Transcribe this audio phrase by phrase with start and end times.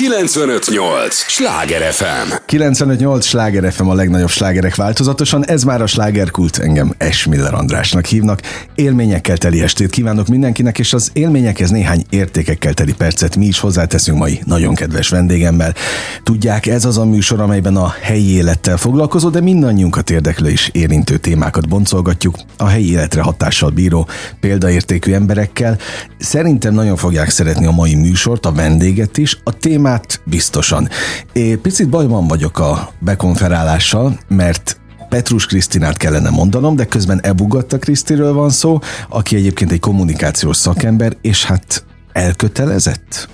[0.00, 1.14] 958!
[1.14, 2.32] Sláger FM!
[2.46, 3.24] 958!
[3.26, 8.40] Sláger FM a legnagyobb slágerek változatosan, ez már a slágerkult, engem Esmiller Andrásnak hívnak.
[8.74, 14.18] Élményekkel teli estét kívánok mindenkinek, és az élményekhez néhány értékekkel teli percet mi is hozzáteszünk
[14.18, 15.74] mai nagyon kedves vendégemmel.
[16.22, 21.16] Tudják, ez az a műsor, amelyben a helyi élettel foglalkozó, de mindannyiunkat érdeklő és érintő
[21.16, 24.08] témákat boncolgatjuk, a helyi életre hatással bíró,
[24.40, 25.78] példaértékű emberekkel.
[26.18, 29.88] Szerintem nagyon fogják szeretni a mai műsort, a vendéget is, a témát
[30.24, 30.88] biztosan.
[31.32, 38.32] É, picit bajban vagyok a bekonferálással, mert Petrus Krisztinát kellene mondanom, de közben Ebugatta Krisztiről
[38.32, 43.28] van szó, aki egyébként egy kommunikációs szakember, és hát elkötelezett?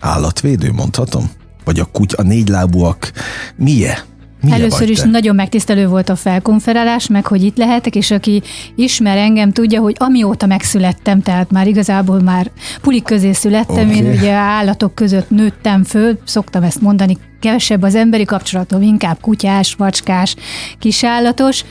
[0.00, 1.30] Állatvédő, mondhatom?
[1.64, 3.12] Vagy a kuty, a négylábúak
[3.56, 3.96] milyen?
[4.42, 5.06] Milyen Először is te?
[5.06, 8.42] nagyon megtisztelő volt a felkonferálás, meg hogy itt lehetek, és aki
[8.74, 12.50] ismer engem, tudja, hogy amióta megszülettem, tehát már igazából már
[12.80, 13.96] pulik közé születtem, okay.
[13.96, 19.76] én ugye állatok között nőttem föl, szoktam ezt mondani, kevesebb az emberi kapcsolatom, inkább kutyás,
[19.76, 20.36] macskás,
[20.78, 21.64] kisállatos,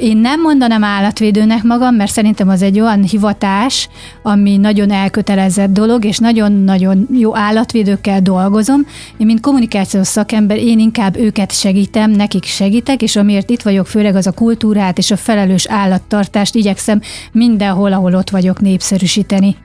[0.00, 3.88] én nem mondanám állatvédőnek magam, mert szerintem az egy olyan hivatás,
[4.22, 8.86] ami nagyon elkötelezett dolog, és nagyon-nagyon jó állatvédőkkel dolgozom.
[9.16, 14.16] Én, mint kommunikációs szakember, én inkább őket segítem, nekik segítek, és amiért itt vagyok, főleg
[14.16, 17.00] az a kultúrát és a felelős állattartást igyekszem
[17.32, 19.56] mindenhol, ahol ott vagyok népszerűsíteni.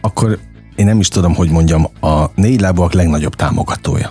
[0.00, 0.38] Akkor
[0.76, 4.10] én nem is tudom, hogy mondjam, a négy lábúak legnagyobb támogatója.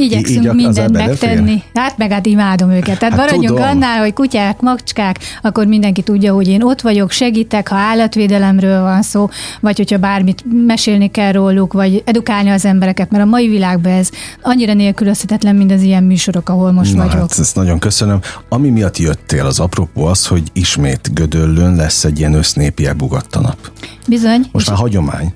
[0.00, 1.62] Igyekszünk így mindent megtenni.
[1.74, 2.98] Hát meg hát imádom őket.
[2.98, 3.62] Tehát hát maradjunk tudom.
[3.62, 9.02] annál, hogy kutyák, macskák, akkor mindenki tudja, hogy én ott vagyok, segítek, ha állatvédelemről van
[9.02, 9.28] szó,
[9.60, 14.10] vagy hogyha bármit mesélni kell róluk, vagy edukálni az embereket, mert a mai világban ez
[14.42, 17.20] annyira nélkülözhetetlen, mint az ilyen műsorok, ahol most Na, vagyok.
[17.20, 18.20] Hát ezt nagyon köszönöm.
[18.48, 22.88] Ami miatt jöttél, az apropó az, hogy ismét Gödöllön lesz egy ilyen össznépi
[23.30, 23.70] nap.
[24.06, 24.46] Bizony.
[24.52, 25.32] Most már hagyomány.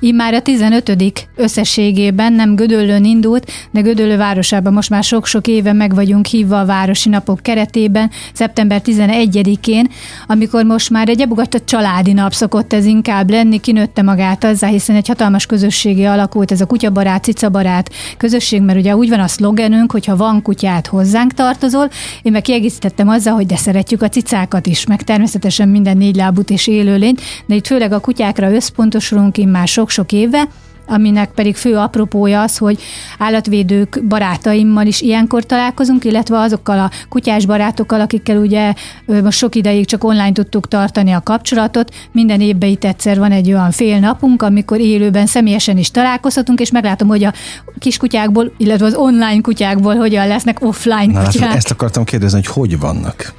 [0.00, 1.28] Immár a 15.
[1.36, 6.64] összességében nem Gödöllőn indult, de Gödöllő városában most már sok-sok éve meg vagyunk hívva a
[6.64, 9.88] Városi Napok keretében, szeptember 11-én,
[10.26, 14.96] amikor most már egy ebugatott családi nap szokott ez inkább lenni, kinőtte magát azzá, hiszen
[14.96, 19.92] egy hatalmas közösségi alakult, ez a kutyabarát, cicabarát közösség, mert ugye úgy van a szlogenünk,
[19.92, 21.88] hogy ha van kutyát hozzánk tartozol,
[22.22, 26.50] én meg kiegészítettem azzal, hogy de szeretjük a cicákat is, meg természetesen minden négy lábút
[26.50, 30.48] és élőlényt, de itt főleg a kutyákra összpontosulunk, már sok sok-sok éve,
[30.86, 32.82] aminek pedig fő apropója az, hogy
[33.18, 38.72] állatvédők barátaimmal is ilyenkor találkozunk, illetve azokkal a kutyás barátokkal, akikkel ugye
[39.06, 41.94] most sok ideig csak online tudtuk tartani a kapcsolatot.
[42.12, 46.70] Minden évben itt egyszer van egy olyan fél napunk, amikor élőben személyesen is találkozhatunk, és
[46.70, 47.32] meglátom, hogy a
[47.78, 51.54] kiskutyákból, illetve az online kutyákból hogyan lesznek offline Na, kutyák.
[51.54, 53.32] Ezt akartam kérdezni, hogy hogy vannak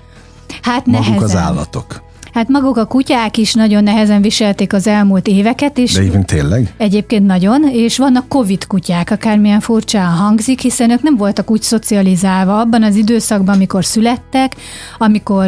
[0.61, 1.23] hát maguk nehezen.
[1.23, 2.07] az állatok?
[2.33, 5.77] Hát maguk a kutyák is nagyon nehezen viselték az elmúlt éveket.
[5.77, 6.73] És De egyébként tényleg?
[6.77, 12.59] Egyébként nagyon, és vannak Covid kutyák, akármilyen furcsán hangzik, hiszen ők nem voltak úgy szocializálva
[12.59, 14.55] abban az időszakban, amikor születtek,
[14.97, 15.47] amikor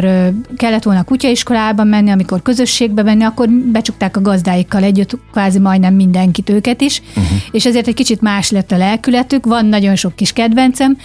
[0.56, 6.50] kellett volna kutyaiskolába menni, amikor közösségbe menni, akkor becsukták a gazdáikkal együtt, kvázi majdnem mindenkit
[6.50, 7.38] őket is, uh-huh.
[7.50, 9.46] és ezért egy kicsit más lett a lelkületük.
[9.46, 10.96] Van nagyon sok kis kedvencem,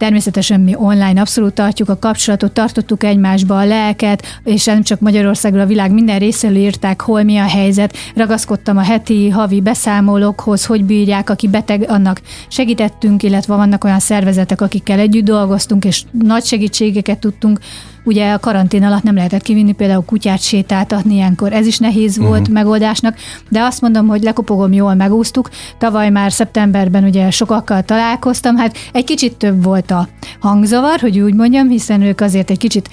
[0.00, 5.60] Természetesen mi online abszolút tartjuk a kapcsolatot, tartottuk egymásba a lelket, és nem csak Magyarországról,
[5.60, 7.96] a világ minden részéről írták, hol mi a helyzet.
[8.14, 14.60] Ragaszkodtam a heti, havi beszámolókhoz, hogy bírják, aki beteg, annak segítettünk, illetve vannak olyan szervezetek,
[14.60, 17.58] akikkel együtt dolgoztunk, és nagy segítségeket tudtunk
[18.04, 22.40] Ugye a karantén alatt nem lehetett kivinni például kutyát sétáltatni, ilyenkor ez is nehéz volt
[22.40, 22.54] uh-huh.
[22.54, 23.16] megoldásnak,
[23.48, 25.50] de azt mondom, hogy lekopogom, jól megúsztuk.
[25.78, 30.08] Tavaly már szeptemberben ugye sokakkal találkoztam, hát egy kicsit több volt a
[30.40, 32.88] hangzavar, hogy úgy mondjam, hiszen ők azért egy kicsit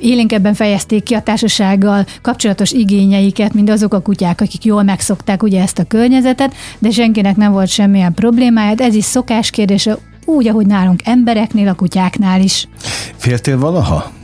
[0.00, 5.62] élénkebben fejezték ki a társasággal kapcsolatos igényeiket, mint azok a kutyák, akik jól megszokták ugye
[5.62, 8.74] ezt a környezetet, de senkinek nem volt semmilyen problémája.
[8.76, 12.68] Ez is szokás kérdése, úgy, ahogy nálunk embereknél, a kutyáknál is.
[13.16, 14.16] Féltél valaha?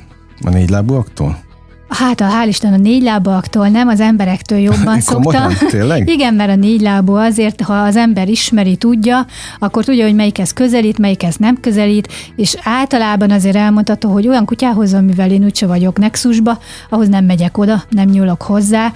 [0.44, 1.42] A négy lábúaktól?
[1.88, 5.50] Hát a hál' Isten a négy lábúaktól, nem az emberektől jobban szokta.
[5.70, 6.08] tényleg?
[6.14, 9.26] Igen, mert a négy lábú azért, ha az ember ismeri, tudja,
[9.58, 14.94] akkor tudja, hogy melyikhez közelít, melyikhez nem közelít, és általában azért elmondható, hogy olyan kutyához,
[14.94, 16.58] amivel én úgyse vagyok nexusba,
[16.90, 18.92] ahhoz nem megyek oda, nem nyúlok hozzá,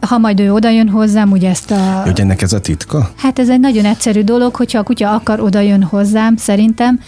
[0.00, 2.00] ha majd ő oda jön hozzám, ugye ezt a...
[2.04, 3.10] Hogy ennek ez a titka?
[3.16, 7.00] Hát ez egy nagyon egyszerű dolog, hogyha a kutya akar oda jön hozzám, szerintem,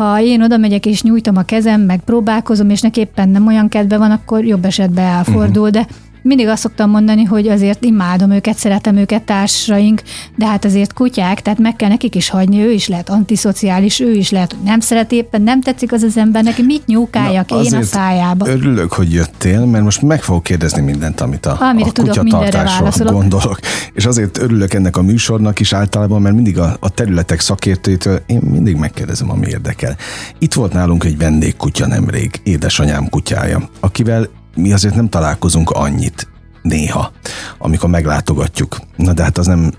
[0.00, 3.68] ha én oda megyek és nyújtom a kezem, meg próbálkozom, és neki éppen nem olyan
[3.68, 5.70] kedve van, akkor jobb esetben elfordul, uh-huh.
[5.70, 5.86] de
[6.22, 10.02] mindig azt szoktam mondani, hogy azért imádom őket, szeretem őket társaink,
[10.36, 14.12] de hát azért kutyák, tehát meg kell nekik is hagyni, ő is lehet antiszociális, ő
[14.12, 17.62] is lehet, hogy nem szeret éppen, nem tetszik az az ember, neki mit nyúkáljak Na,
[17.62, 18.48] én a szájába.
[18.48, 23.58] Örülök, hogy jöttél, mert most meg fogok kérdezni mindent, amit a, Amire a kutyatartásról gondolok.
[23.92, 28.40] És azért örülök ennek a műsornak is általában, mert mindig a, a területek szakértőitől én
[28.50, 29.96] mindig megkérdezem, ami érdekel.
[30.38, 36.28] Itt volt nálunk egy vendégkutya nemrég, édesanyám kutyája, akivel mi azért nem találkozunk annyit
[36.62, 37.12] néha,
[37.58, 38.80] amikor meglátogatjuk.
[38.96, 39.72] Na de hát az nem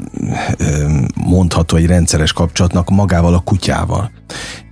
[1.16, 4.12] mondható egy rendszeres kapcsolatnak magával a kutyával.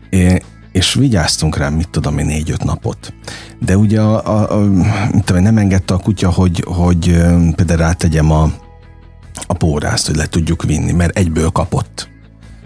[0.10, 0.42] É,
[0.72, 3.14] és vigyáztunk rá, mit tudom én, négy-öt napot.
[3.60, 4.70] De ugye a, a, a,
[5.24, 7.06] tudom, nem engedte a kutya, hogy, hogy
[7.56, 8.52] például rátegyem a,
[9.48, 12.10] a pórázt, hogy le tudjuk vinni, mert egyből kapott.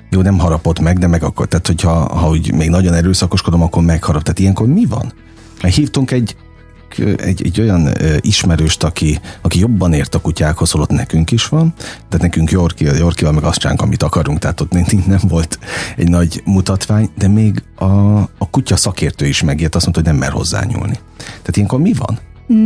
[0.10, 3.84] Jó, nem harapott meg, de meg akkor, tehát hogyha ha úgy még nagyon erőszakoskodom, akkor
[3.84, 4.24] megharap.
[4.24, 5.14] Tehát ilyenkor mi van?
[5.62, 6.36] Mert hívtunk egy
[7.00, 11.74] egy, egy olyan ismerőst, aki, aki jobban ért a kutyákhoz, holott nekünk is van,
[12.10, 14.72] de nekünk Jorki, Jorkival meg azt csinálunk, amit akarunk, tehát ott
[15.06, 15.60] nem volt
[15.98, 17.86] egy nagy mutatvány, de még a,
[18.18, 21.00] a kutya szakértő is megért, azt mondta, hogy nem mer hozzányúlni.
[21.18, 22.20] Tehát ilyenkor mi van?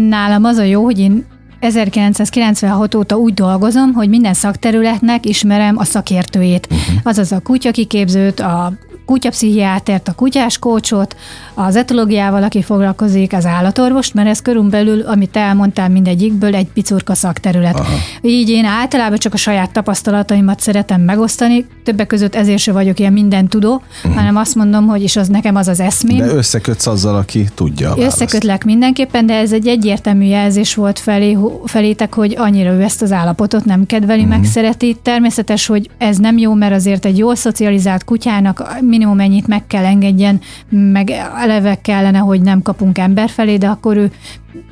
[0.09, 1.25] Nálam az a jó, hogy én
[1.59, 6.68] 1996 óta úgy dolgozom, hogy minden szakterületnek ismerem a szakértőjét.
[6.71, 7.00] Uh-huh.
[7.03, 8.73] Azaz a kutyakiképzőt, a
[9.07, 11.15] kutyapszichiátert, a kutyás kócsot,
[11.54, 17.80] az etológiával, aki foglalkozik, az állatorvost, mert ez körülbelül, amit elmondtál mindegyikből, egy picurka szakterület.
[17.80, 17.94] Aha.
[18.21, 23.13] Így én általában csak a saját tapasztalataimat szeretem megosztani, többek között ezért se vagyok ilyen
[23.13, 24.13] minden tudó, uh-huh.
[24.15, 26.18] hanem azt mondom, hogy is az nekem az az eszmém.
[26.18, 31.38] De összekötsz azzal, aki tudja a Összekötlek mindenképpen, de ez egy egyértelmű jelzés volt felé,
[31.65, 34.38] felétek, hogy annyira ő ezt az állapotot nem kedveli, uh-huh.
[34.38, 34.98] megszereti.
[35.01, 39.85] Természetes, hogy ez nem jó, mert azért egy jól szocializált kutyának minimum ennyit meg kell
[39.85, 44.11] engedjen, meg eleve kellene, hogy nem kapunk ember felé, de akkor ő,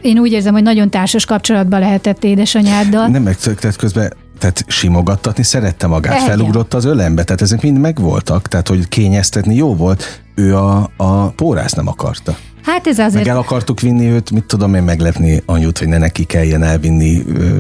[0.02, 3.08] én úgy érzem, hogy nagyon társas kapcsolatban lehetett édesanyáddal.
[3.08, 6.28] Nem megszöktett közben tehát simogattatni szerette magát, Egyen.
[6.28, 11.28] felugrott az ölembe, tehát ezek mind megvoltak, tehát hogy kényeztetni jó volt, ő a, a
[11.28, 12.38] pórász nem akarta.
[12.64, 13.26] Hát ez azért...
[13.26, 17.24] Meg el akartuk vinni őt, mit tudom én meglepni anyut, hogy ne neki kelljen elvinni
[17.28, 17.60] ö,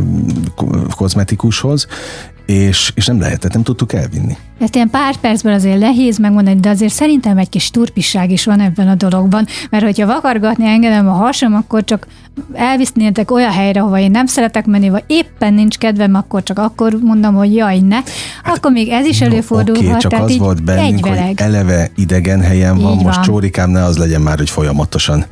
[0.95, 1.87] kozmetikushoz,
[2.45, 4.37] és, és nem lehetett, nem tudtuk elvinni.
[4.59, 8.59] Ezt ilyen pár percben azért nehéz megmondani, de azért szerintem egy kis turpisság is van
[8.59, 12.07] ebben a dologban, mert hogyha vakargatni engedem a hasam, akkor csak
[12.53, 16.97] elvisznétek olyan helyre, ahova én nem szeretek menni, vagy éppen nincs kedvem, akkor csak akkor
[17.01, 17.95] mondom, hogy jaj, ne.
[18.43, 19.83] Hát, akkor még ez is előfordulhat.
[19.83, 23.25] Oké, okay, csak az volt bennünk, hogy eleve idegen helyen van, Így most van.
[23.25, 25.25] csórikám ne az legyen már, hogy folyamatosan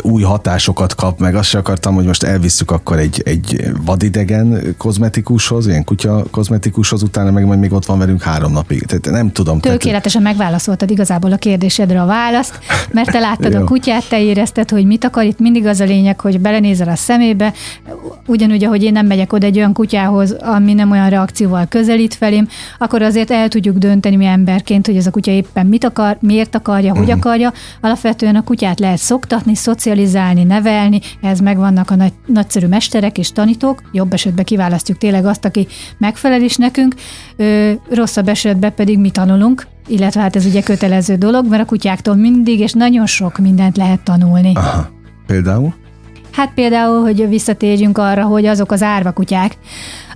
[0.00, 5.66] új hatásokat kap, meg azt se akartam, hogy most elvisszük akkor egy, egy vadidegen kozmetikushoz,
[5.66, 8.82] ilyen kutya kozmetikushoz, utána meg majd még ott van velünk három napig.
[8.82, 9.60] Tehát nem tudom.
[9.60, 10.36] Tökéletesen tehát...
[10.36, 12.58] megválaszoltad igazából a kérdésedre a választ,
[12.92, 16.13] mert te láttad a kutyát, te érezted, hogy mit akar, itt mindig az a lényeg,
[16.20, 17.52] hogy belenézel a szemébe,
[18.26, 22.48] ugyanúgy, ahogy én nem megyek oda egy olyan kutyához, ami nem olyan reakcióval közelít felém,
[22.78, 26.54] akkor azért el tudjuk dönteni mi emberként, hogy ez a kutya éppen mit akar, miért
[26.54, 27.16] akarja, hogy uh-huh.
[27.16, 27.52] akarja.
[27.80, 33.82] Alapvetően a kutyát lehet szoktatni, szocializálni, nevelni, ez megvannak a nagy, nagyszerű mesterek és tanítók,
[33.92, 35.66] jobb esetben kiválasztjuk tényleg azt, aki
[35.98, 36.94] megfelel is nekünk,
[37.36, 42.14] ö, rosszabb esetben pedig mi tanulunk, illetve hát ez ugye kötelező dolog, mert a kutyáktól
[42.14, 44.52] mindig és nagyon sok mindent lehet tanulni.
[44.54, 44.88] Aha.
[45.26, 45.74] Például?
[46.34, 49.56] Hát például, hogy visszatérjünk arra, hogy azok az árvakutyák,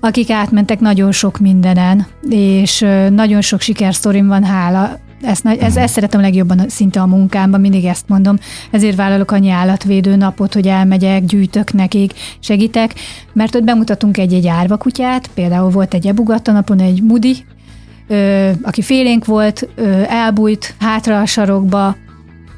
[0.01, 6.21] akik átmentek nagyon sok mindenen, és nagyon sok sikersztorim van hála ezt, ez, ezt szeretem
[6.21, 8.39] legjobban szinte a munkámban, mindig ezt mondom.
[8.71, 12.95] Ezért vállalok annyi állatvédő napot, hogy elmegyek, gyűjtök nekik, segítek,
[13.33, 17.37] mert ott bemutatunk egy-egy árvakutyát, például volt egy ebugatta napon egy mudi,
[18.63, 19.69] aki félénk volt,
[20.09, 21.97] elbújt hátra a sarokba,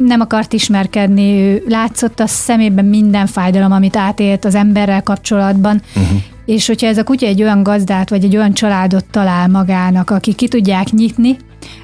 [0.06, 6.20] nem akart ismerkedni, ő látszott a szemében minden fájdalom, amit átélt az emberrel kapcsolatban, uh-huh.
[6.44, 10.34] és hogyha ez a kutya egy olyan gazdát, vagy egy olyan családot talál magának, aki
[10.34, 11.36] ki tudják nyitni,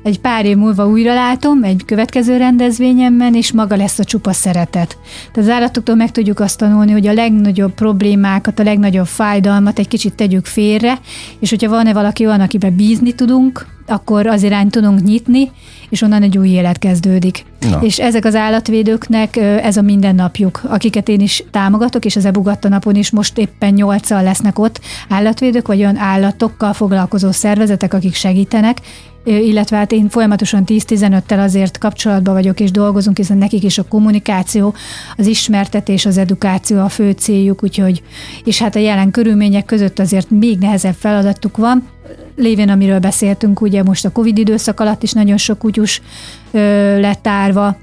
[0.02, 4.98] egy pár év múlva újra látom, egy következő rendezvényemben, és maga lesz a csupa szeretet.
[5.32, 9.88] Tehát az állatoktól meg tudjuk azt tanulni, hogy a legnagyobb problémákat, a legnagyobb fájdalmat egy
[9.88, 10.98] kicsit tegyük félre,
[11.38, 15.50] és hogyha van-e valaki olyan, akiben bízni tudunk, akkor az irány tudunk nyitni,
[15.88, 17.44] és onnan egy új élet kezdődik.
[17.70, 17.78] Na.
[17.82, 22.94] És ezek az állatvédőknek ez a mindennapjuk, akiket én is támogatok, és az Ebugatta napon
[22.94, 28.80] is most éppen nyolccal lesznek ott állatvédők, vagy olyan állatokkal foglalkozó szervezetek, akik segítenek,
[29.24, 34.74] illetve hát én folyamatosan 10-15-tel azért kapcsolatban vagyok és dolgozunk, hiszen nekik is a kommunikáció,
[35.16, 38.02] az ismertetés, az edukáció a fő céljuk, úgyhogy,
[38.44, 41.88] és hát a jelen körülmények között azért még nehezebb feladatuk van,
[42.36, 46.02] lévén, amiről beszéltünk, ugye most a Covid időszak alatt is nagyon sok kutyus
[46.50, 47.76] ö, lett árva,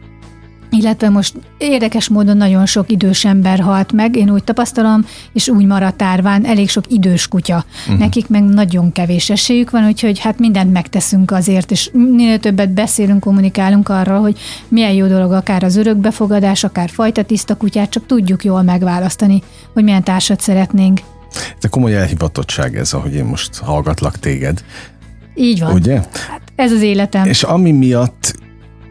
[0.74, 5.65] illetve most érdekes módon nagyon sok idős ember halt meg, én úgy tapasztalom, és úgy
[5.65, 7.65] maradt árván elég sok idős kutya.
[7.82, 8.00] Uh-huh.
[8.00, 13.20] Nekik meg nagyon kevés esélyük van, úgyhogy hát mindent megteszünk azért, és minél többet beszélünk,
[13.20, 18.44] kommunikálunk arról, hogy milyen jó dolog akár az örökbefogadás, akár fajta tiszta kutyát, csak tudjuk
[18.44, 21.00] jól megválasztani, hogy milyen társat szeretnénk.
[21.60, 24.63] De komoly elhivatottság ez, ahogy én most hallgatlak téged.
[25.36, 25.74] Így van.
[25.74, 25.96] Ugye?
[25.96, 27.25] Hát ez az életem.
[27.25, 28.36] És ami miatt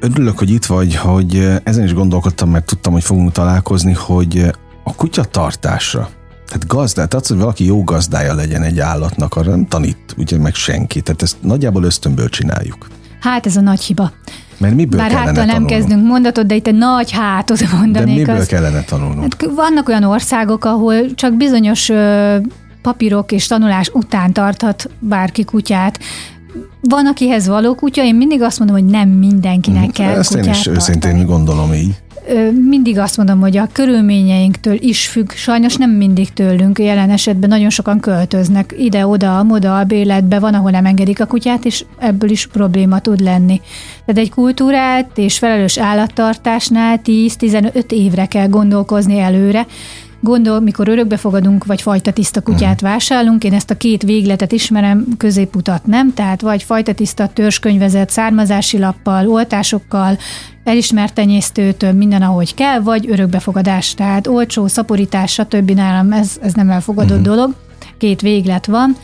[0.01, 4.51] örülök, hogy itt vagy, hogy ezen is gondolkodtam, mert tudtam, hogy fogunk találkozni, hogy
[4.85, 6.09] a kutya tartásra,
[6.47, 10.55] tehát gazdát, tehát hogy valaki jó gazdája legyen egy állatnak, arra nem tanít ugye meg
[10.55, 11.01] senki.
[11.01, 12.87] Tehát ezt nagyjából ösztönből csináljuk.
[13.21, 14.13] Hát ez a nagy hiba.
[14.63, 15.67] Mert miből Bár háttal nem tanulnunk?
[15.71, 18.17] kezdünk mondatot, de itt egy nagy hátot De mondanék.
[18.17, 19.21] miből az, kellene tanulnunk?
[19.43, 22.37] Hát vannak olyan országok, ahol csak bizonyos ö,
[22.83, 25.99] papírok és tanulás után tarthat bárki kutyát.
[26.81, 30.19] Van, akihez való kutya, én mindig azt mondom, hogy nem mindenkinek kell Mhm.
[30.19, 31.25] Ezt én kutyát is őszintén tartani.
[31.25, 31.95] gondolom így.
[32.69, 37.71] Mindig azt mondom, hogy a körülményeinktől is függ, sajnos nem mindig tőlünk, jelen esetben nagyon
[37.71, 42.47] sokan költöznek ide-oda, amoda a béletbe, van, ahol nem engedik a kutyát, és ebből is
[42.47, 43.61] probléma tud lenni.
[44.05, 49.67] Tehát egy kultúrát és felelős állattartásnál 10-15 évre kell gondolkozni előre,
[50.25, 55.07] Gondol, mikor örökbe fogadunk, vagy fajta tiszta kutyát vásárolunk, én ezt a két végletet ismerem,
[55.17, 60.19] középutat nem, tehát vagy fajta tiszta törzskönyvezet, származási lappal, oltásokkal,
[60.65, 65.71] elismert tenyésztőtől, minden ahogy kell, vagy örökbefogadás, tehát olcsó, szaporítás, stb.
[65.71, 67.35] nálam ez, ez nem elfogadott uh-huh.
[67.35, 67.55] dolog.
[67.99, 68.97] Két véglet van,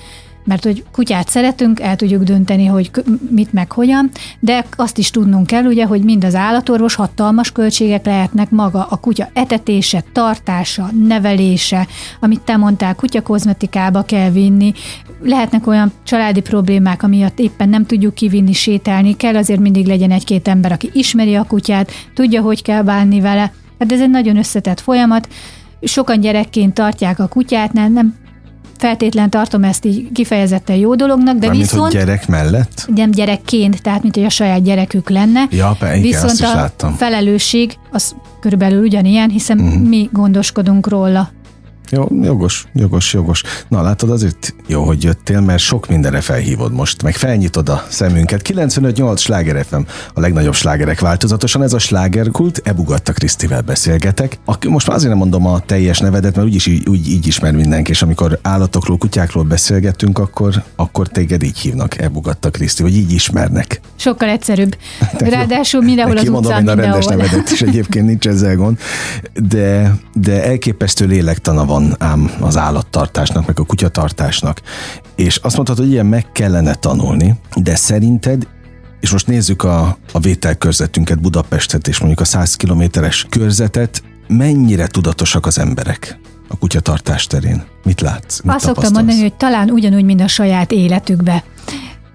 [0.49, 2.90] mert hogy kutyát szeretünk, el tudjuk dönteni, hogy
[3.31, 8.07] mit meg hogyan, de azt is tudnunk kell, ugye, hogy mind az állatorvos hatalmas költségek
[8.07, 11.87] lehetnek maga a kutya etetése, tartása, nevelése,
[12.21, 14.73] amit te mondtál, kutyakozmetikába kell vinni,
[15.23, 20.49] lehetnek olyan családi problémák, amiatt éppen nem tudjuk kivinni, sétálni, kell azért mindig legyen egy-két
[20.49, 23.52] ember, aki ismeri a kutyát, tudja, hogy kell bánni vele.
[23.78, 25.28] Hát ez egy nagyon összetett folyamat.
[25.83, 28.14] Sokan gyerekként tartják a kutyát, nem, nem
[28.78, 32.88] feltétlen tartom ezt így kifejezetten jó dolognak, de Mármint, viszont hogy gyerek mellett?
[32.94, 35.40] nem gyerekként, tehát mint hogy a saját gyerekük lenne.
[35.50, 36.94] Ja, pe- igen, Viszont azt is a láttam.
[36.94, 39.82] felelősség az körülbelül ugyanilyen, hiszen uh-huh.
[39.82, 41.30] mi gondoskodunk róla.
[41.90, 43.42] Jó, jogos, jogos, jogos.
[43.68, 48.40] Na látod, azért jó, hogy jöttél, mert sok mindenre felhívod most, meg felnyitod a szemünket.
[48.45, 49.80] 95-8 sláger FM,
[50.14, 54.38] a legnagyobb slágerek változatosan, ez a slágerkult, Ebugatta Krisztivel beszélgetek.
[54.45, 57.52] Aki, most már azért nem mondom a teljes nevedet, mert úgyis így, úgy, így ismer
[57.52, 63.12] mindenki, és amikor állatokról, kutyákról beszélgetünk, akkor, akkor téged így hívnak, Ebugatta Kriszti, vagy így
[63.12, 63.80] ismernek.
[63.97, 64.76] Sokkal egyszerűbb.
[65.18, 65.28] De.
[65.28, 67.16] Ráadásul mindenhol De az utcán, én a rendes mindenhol.
[67.16, 68.78] nevedet is, egyébként nincs ezzel gond.
[69.35, 74.62] De, de elképesztő lélektana van ám az állattartásnak, meg a kutyatartásnak.
[75.16, 78.47] És azt mondtad, hogy ilyen meg kellene tanulni, de szerinted
[79.00, 85.47] és most nézzük a, a vételkörzetünket, Budapestet és mondjuk a 100 kilométeres körzetet, mennyire tudatosak
[85.47, 86.18] az emberek
[86.49, 87.62] a kutyatartás terén?
[87.85, 88.40] Mit látsz?
[88.40, 91.44] Mit Azt szoktam mondani, hogy talán ugyanúgy, mint a saját életükbe.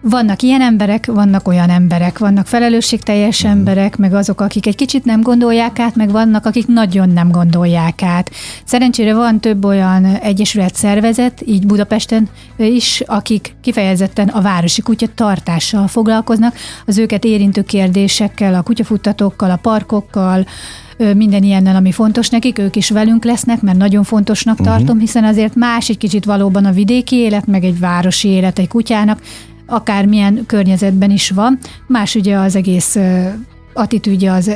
[0.09, 3.51] Vannak ilyen emberek, vannak olyan emberek, vannak felelősségteljes Mhm.
[3.51, 8.01] emberek, meg azok, akik egy kicsit nem gondolják át, meg vannak, akik nagyon nem gondolják
[8.03, 8.31] át.
[8.65, 15.87] Szerencsére van több olyan egyesület szervezet, így Budapesten is, akik kifejezetten a városi kutya tartással
[15.87, 16.55] foglalkoznak,
[16.85, 20.45] az őket érintő kérdésekkel, a kutyafuttatókkal, a parkokkal,
[21.15, 24.63] minden ilyennel, ami fontos nekik, ők is velünk lesznek, mert nagyon fontosnak Mhm.
[24.67, 24.77] uh-huh.
[24.77, 28.67] tartom, hiszen azért más egy kicsit valóban a vidéki élet, meg egy városi élet egy
[28.67, 29.19] kutyának,
[29.65, 31.59] akármilyen környezetben is van.
[31.87, 32.97] Más ugye az egész
[33.73, 34.51] attitűdje az,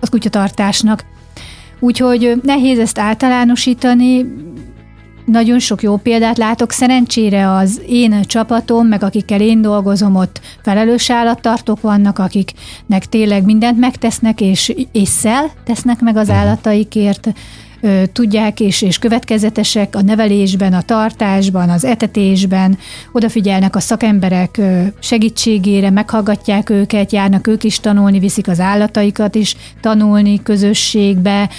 [0.00, 1.04] az kutyatartásnak.
[1.80, 4.26] Úgyhogy nehéz ezt általánosítani,
[5.24, 6.72] nagyon sok jó példát látok.
[6.72, 13.78] Szerencsére az én csapatom, meg akikkel én dolgozom, ott felelős állattartók vannak, akiknek tényleg mindent
[13.78, 17.32] megtesznek, és észszel tesznek meg az állataikért,
[18.12, 22.78] tudják és, és következetesek a nevelésben, a tartásban, az etetésben,
[23.12, 24.60] odafigyelnek a szakemberek
[25.00, 31.50] segítségére, meghallgatják őket, járnak ők is tanulni, viszik az állataikat is tanulni közösségbe,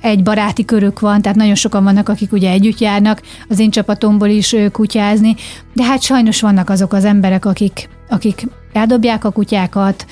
[0.00, 4.28] egy baráti körük van, tehát nagyon sokan vannak, akik ugye együtt járnak az én csapatomból
[4.28, 5.34] is kutyázni,
[5.72, 10.06] de hát sajnos vannak azok az emberek, akik, akik eldobják a kutyákat,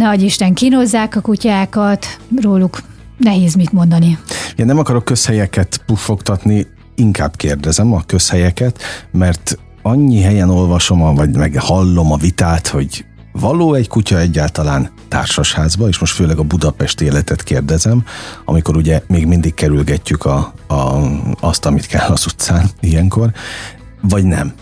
[0.00, 2.06] adj Isten, kínozzák a kutyákat,
[2.40, 2.78] róluk
[3.16, 4.18] nehéz mit mondani.
[4.56, 11.56] Én nem akarok közhelyeket puffogtatni, inkább kérdezem a közhelyeket, mert annyi helyen olvasom, vagy meg
[11.58, 17.42] hallom a vitát, hogy való egy kutya egyáltalán társasházba, és most főleg a budapesti életet
[17.42, 18.04] kérdezem,
[18.44, 20.74] amikor ugye még mindig kerülgetjük a, a,
[21.40, 23.30] azt, amit kell az utcán ilyenkor,
[24.00, 24.52] vagy nem.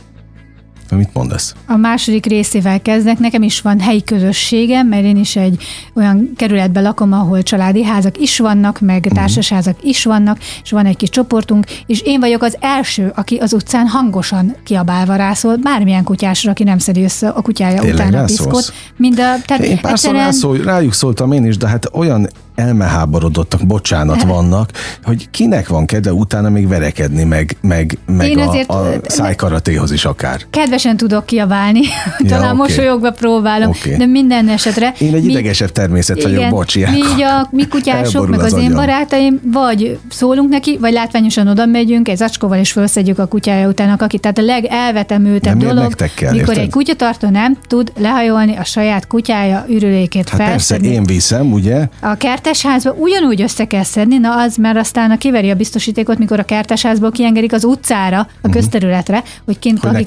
[0.97, 1.55] Mit mondasz?
[1.67, 3.19] A második részével kezdek.
[3.19, 5.63] Nekem is van helyi közösségem, mert én is egy
[5.95, 9.19] olyan kerületben lakom, ahol családi házak is vannak, meg uh-huh.
[9.19, 13.53] társasházak is vannak, és van egy kis csoportunk, és én vagyok az első, aki az
[13.53, 18.25] utcán hangosan kiabálva rászól, bármilyen kutyásra, aki nem szedi össze a kutyája Tényleg után a
[18.25, 18.73] piszkot.
[18.97, 20.25] Mind a, tehát én párszor egyszerűen...
[20.25, 24.71] rászól, rájuk szóltam én is, de hát olyan elmeháborodottak, bocsánat vannak,
[25.03, 30.05] hogy kinek van kedve utána még verekedni, meg, meg, meg Én a, a szájkaratéhoz is
[30.05, 30.41] akár.
[30.83, 31.81] Kedvesen tudok kiabálni,
[32.19, 32.57] ja, talán okay.
[32.57, 33.97] mosolyogva próbálom, okay.
[33.97, 34.95] de minden esetre.
[34.99, 38.61] Én egy mi, idegesebb természet igen, vagyok, bocs, Mi, a, mi kutyások, meg az, az
[38.61, 43.69] én barátaim, vagy szólunk neki, vagy látványosan oda megyünk, egy zacskóval is felszedjük a kutyája
[43.69, 46.65] utána, aki tehát a legelvetemültebb dolog, kell, mikor érted?
[46.65, 50.87] egy kutyatartó nem tud lehajolni a saját kutyája ürülékét hát felszedni.
[50.87, 51.89] persze, én viszem, ugye?
[52.01, 56.39] A kertesházba ugyanúgy össze kell szedni, na az, mert aztán a kiveri a biztosítékot, mikor
[56.39, 58.53] a kertesházból kiengedik az utcára, a uh-huh.
[58.53, 60.03] közterületre, hogy kint ne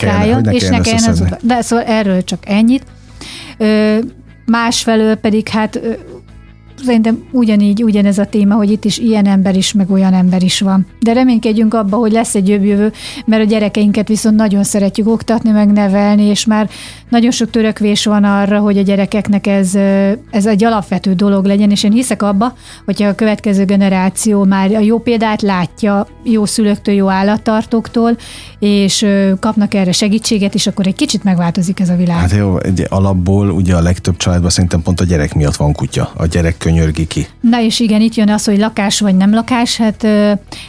[0.51, 2.84] és ne kelljen De szóval erről csak ennyit.
[3.57, 3.98] Ö,
[4.45, 5.79] másfelől pedig hát
[6.86, 10.60] szerintem ugyanígy, ugyanez a téma, hogy itt is ilyen ember is, meg olyan ember is
[10.60, 10.86] van.
[11.00, 12.91] De reménykedjünk abba, hogy lesz egy jobb jövő,
[13.25, 16.69] mert a gyerekeinket viszont nagyon szeretjük oktatni, meg nevelni, és már
[17.15, 19.75] nagyon sok törekvés van arra, hogy a gyerekeknek ez,
[20.29, 22.55] ez egy alapvető dolog legyen, és én hiszek abba,
[22.86, 28.17] hogyha a következő generáció már a jó példát látja jó szülőktől, jó állattartóktól,
[28.60, 29.05] és
[29.39, 32.17] kapnak erre segítséget, és akkor egy kicsit megváltozik ez a világ.
[32.17, 36.12] Hát jó, egy alapból ugye a legtöbb családban szerintem pont a gyerek miatt van kutya.
[36.17, 37.27] A gyerek könyörgi ki.
[37.41, 40.03] Na és igen, itt jön az, hogy lakás vagy nem lakás, hát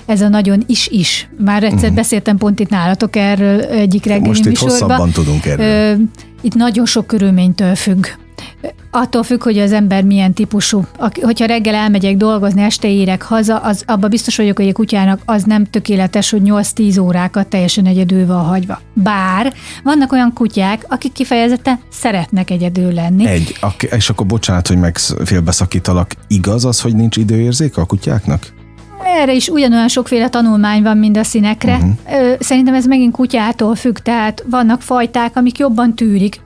[0.07, 1.29] ez a nagyon is-is.
[1.45, 1.95] Már egyszer uh-huh.
[1.95, 4.79] beszéltem pont itt nálatok erről egyik reggeli Most itt műsorban.
[4.79, 5.99] hosszabban tudunk erről.
[6.47, 8.07] Itt nagyon sok körülménytől függ.
[8.91, 10.85] Attól függ, hogy az ember milyen típusú.
[11.23, 15.43] Hogyha reggel elmegyek dolgozni, este érek haza, az abban biztos vagyok, hogy a kutyának az
[15.43, 18.81] nem tökéletes, hogy 8-10 órákat teljesen egyedül van hagyva.
[18.93, 23.27] Bár vannak olyan kutyák, akik kifejezetten szeretnek egyedül lenni.
[23.27, 23.59] Egy,
[23.91, 26.15] és akkor bocsánat, hogy meg félbeszakítalak.
[26.27, 28.55] Igaz az, hogy nincs időérzék a kutyáknak?
[29.05, 31.75] Erre is ugyanolyan sokféle tanulmány van, mint a színekre.
[31.75, 32.37] Uh-huh.
[32.39, 36.41] Szerintem ez megint kutyától függ, tehát vannak fajták, amik jobban tűrik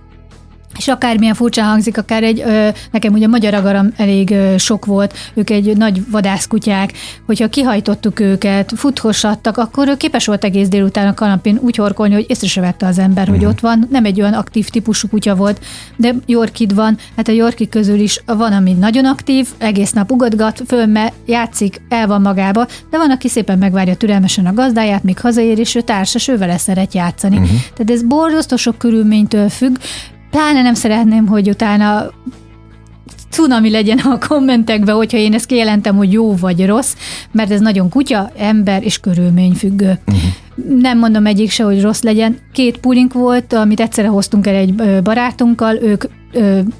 [0.76, 5.14] és akármilyen furcsa hangzik, akár egy, ö, nekem ugye magyar agaram elég ö, sok volt,
[5.34, 6.92] ők egy nagy vadászkutyák,
[7.26, 12.26] hogyha kihajtottuk őket, futhosattak, akkor ő képes volt egész délután a kanapén úgy horkolni, hogy
[12.28, 13.48] észre se vette az ember, hogy mhm.
[13.48, 13.86] ott van.
[13.90, 15.60] Nem egy olyan aktív típusú kutya volt,
[15.96, 20.62] de Yorkid van, hát a Yorkid közül is van, ami nagyon aktív, egész nap ugatgat,
[20.66, 25.58] fölme, játszik, el van magába, de van, aki szépen megvárja türelmesen a gazdáját, míg hazaér,
[25.58, 27.36] és ő társas, ő vele szeret játszani.
[27.36, 27.58] Uh-huh.
[27.74, 29.76] Tehát ez borzasztó sok körülménytől függ,
[30.30, 32.10] pláne nem szeretném, hogy utána
[33.30, 36.94] cunami legyen a kommentekben, hogyha én ezt kijelentem, hogy jó vagy rossz,
[37.32, 39.98] mert ez nagyon kutya, ember és körülmény függő.
[40.06, 40.80] Uh-huh.
[40.80, 42.38] Nem mondom egyik se, hogy rossz legyen.
[42.52, 46.04] Két pulink volt, amit egyszerre hoztunk el egy barátunkkal, ők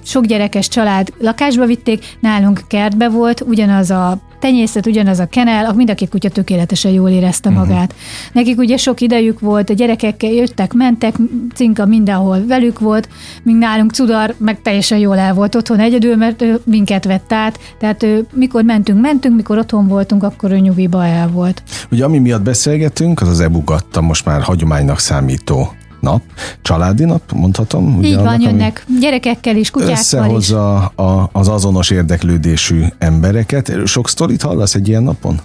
[0.03, 5.91] sok gyerekes család lakásba vitték, nálunk kertbe volt, ugyanaz a tenyészet, ugyanaz a kenel, mind
[5.91, 7.67] a két kutya tökéletesen jól érezte uh-huh.
[7.67, 7.95] magát.
[8.33, 11.15] Nekik ugye sok idejük volt, a gyerekekkel jöttek, mentek,
[11.55, 13.09] cinka mindenhol velük volt,
[13.43, 17.59] míg nálunk Cudar meg teljesen jól el volt otthon egyedül, mert ő minket vett át,
[17.79, 21.63] tehát ő, mikor mentünk, mentünk, mikor otthon voltunk, akkor ő nyugiba el volt.
[21.91, 26.23] Ugye ami miatt beszélgetünk, az az ebugatta most már hagyománynak számító nap,
[26.63, 27.97] családi nap, mondhatom.
[27.97, 31.05] Ugye Így van, annak, jönnek gyerekekkel is, kutyákkal összehozza is.
[31.05, 33.73] A, az azonos érdeklődésű embereket.
[33.87, 35.41] Sok sztorit hallasz egy ilyen napon?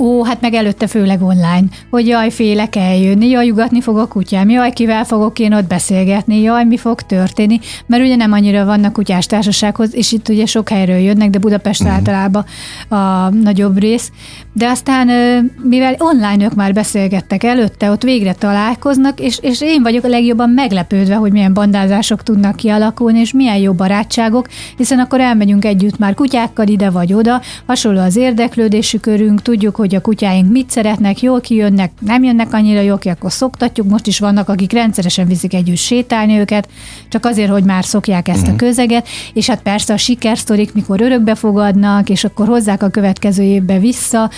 [0.00, 4.50] Ó, hát meg előtte főleg online, hogy jaj, félek eljönni, jaj, jugatni fog a kutyám,
[4.50, 8.92] jaj, kivel fogok én ott beszélgetni, jaj, mi fog történni, mert ugye nem annyira vannak
[8.92, 11.96] kutyás társasághoz, és itt ugye sok helyről jönnek, de Budapest uh-huh.
[11.96, 12.44] általában
[12.88, 14.10] a nagyobb rész.
[14.58, 15.08] De aztán,
[15.62, 20.50] mivel online ők már beszélgettek előtte, ott végre találkoznak, és, és én vagyok a legjobban
[20.50, 26.14] meglepődve, hogy milyen bandázások tudnak kialakulni, és milyen jó barátságok, hiszen akkor elmegyünk együtt már
[26.14, 31.40] kutyákkal ide vagy oda, hasonló az érdeklődési körünk, tudjuk, hogy a kutyáink mit szeretnek, jól
[31.40, 33.88] kijönnek, nem jönnek annyira jól ki, akkor szoktatjuk.
[33.88, 36.68] Most is vannak, akik rendszeresen viszik együtt sétálni őket,
[37.08, 38.56] csak azért, hogy már szokják ezt a mhm.
[38.56, 43.78] közeget, és hát persze a sikersztorik, mikor örökbe fogadnak, és akkor hozzák a következő évbe
[43.78, 44.30] vissza,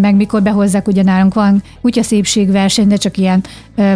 [0.00, 3.44] meg mikor behozzák, ugye nálunk van kutyaszépségverseny, de csak ilyen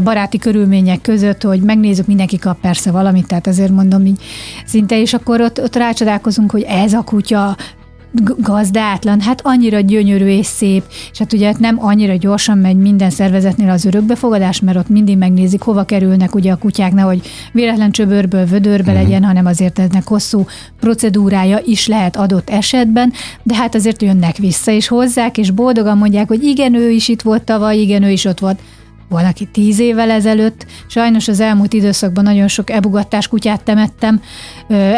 [0.03, 4.23] baráti körülmények között, hogy megnézzük, mindenki kap persze valamit, tehát azért mondom így
[4.67, 7.57] szinte, és akkor ott, ott rácsodálkozunk, hogy ez a kutya
[8.39, 13.71] gazdátlan, hát annyira gyönyörű és szép, és hát ugye nem annyira gyorsan megy minden szervezetnél
[13.71, 17.21] az örökbefogadás, mert ott mindig megnézik, hova kerülnek ugye a kutyák, nehogy
[17.53, 19.03] véletlen csöbörből vödörbe uh-huh.
[19.03, 20.47] legyen, hanem azért ennek hosszú
[20.81, 26.29] procedúrája is lehet adott esetben, de hát azért jönnek vissza és hozzák, és boldogan mondják,
[26.29, 28.61] hogy igen, ő is itt volt tavaly, igen, ő is ott volt
[29.11, 30.67] van, aki tíz évvel ezelőtt.
[30.87, 34.21] Sajnos az elmúlt időszakban nagyon sok ebugattás kutyát temettem,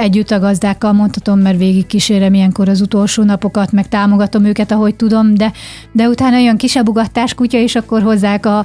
[0.01, 4.95] együtt a gazdákkal mondhatom, mert végig kísérem ilyenkor az utolsó napokat, meg támogatom őket, ahogy
[4.95, 5.53] tudom, de,
[5.93, 8.65] de utána jön kis ebugattás kutya, és akkor hozzák a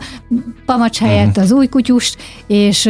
[0.66, 1.40] pamacs helyett mhm.
[1.40, 2.86] az új kutyust, és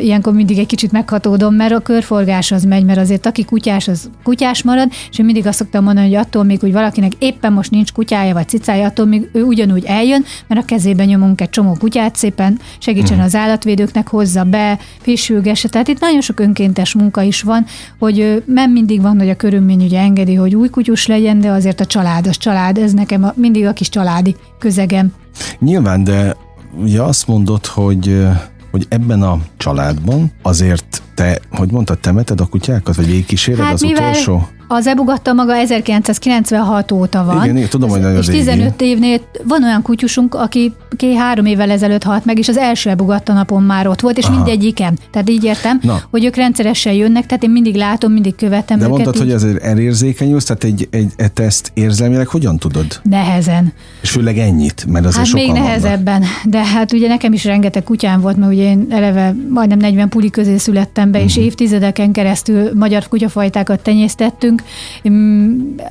[0.00, 4.10] ilyenkor mindig egy kicsit meghatódom, mert a körforgás az megy, mert azért aki kutyás, az
[4.22, 7.70] kutyás marad, és én mindig azt szoktam mondani, hogy attól még, hogy valakinek éppen most
[7.70, 11.76] nincs kutyája vagy cicája, attól még ő ugyanúgy eljön, mert a kezében nyomunk egy csomó
[11.78, 13.24] kutyát, szépen segítsen uh-huh.
[13.24, 15.68] az állatvédőknek, hozza be, pisülgesse.
[15.68, 17.66] Tehát itt nagyon sok önkéntes munka is van,
[17.98, 21.80] hogy nem mindig van, hogy a körülmény ugye engedi, hogy új kutyus legyen, de azért
[21.80, 25.12] a család, az család, ez nekem a, mindig a kis családi közegem.
[25.58, 26.36] Nyilván, de
[26.80, 28.26] ugye azt mondod, hogy
[28.72, 33.80] hogy ebben a családban azért te, hogy mondtad, temeted a kutyákat, vagy végigkíséred hát az
[33.80, 34.48] mivel, utolsó?
[34.74, 37.44] Az ebugatta maga 1996 óta van.
[37.44, 38.92] Igen, igen tudom, hogy nagyon És 15 régi.
[38.92, 43.32] évnél van olyan kutyusunk, aki, aki három évvel ezelőtt halt meg, és az első ebugatta
[43.32, 44.34] napon már ott volt, és Aha.
[44.34, 44.94] mindegyikem.
[45.10, 46.00] Tehát így értem, Na.
[46.10, 48.96] hogy ők rendszeresen jönnek, tehát én mindig látom, mindig követem De őket.
[48.96, 49.20] mondtad, így.
[49.20, 53.00] hogy azért elérzékenyülsz, tehát egy, egy, egy teszt érzelmileg hogyan tudod?
[53.02, 53.72] Nehezen.
[54.02, 56.44] És főleg ennyit, mert azért hát még nehezebben, vannak.
[56.44, 60.30] de hát ugye nekem is rengeteg kutyám volt, mert ugye én eleve majdnem 40 puli
[60.30, 61.30] közé születtem be, uh-huh.
[61.30, 61.44] és mhm.
[61.44, 64.61] évtizedeken keresztül magyar kutyafajtákat tenyésztettünk,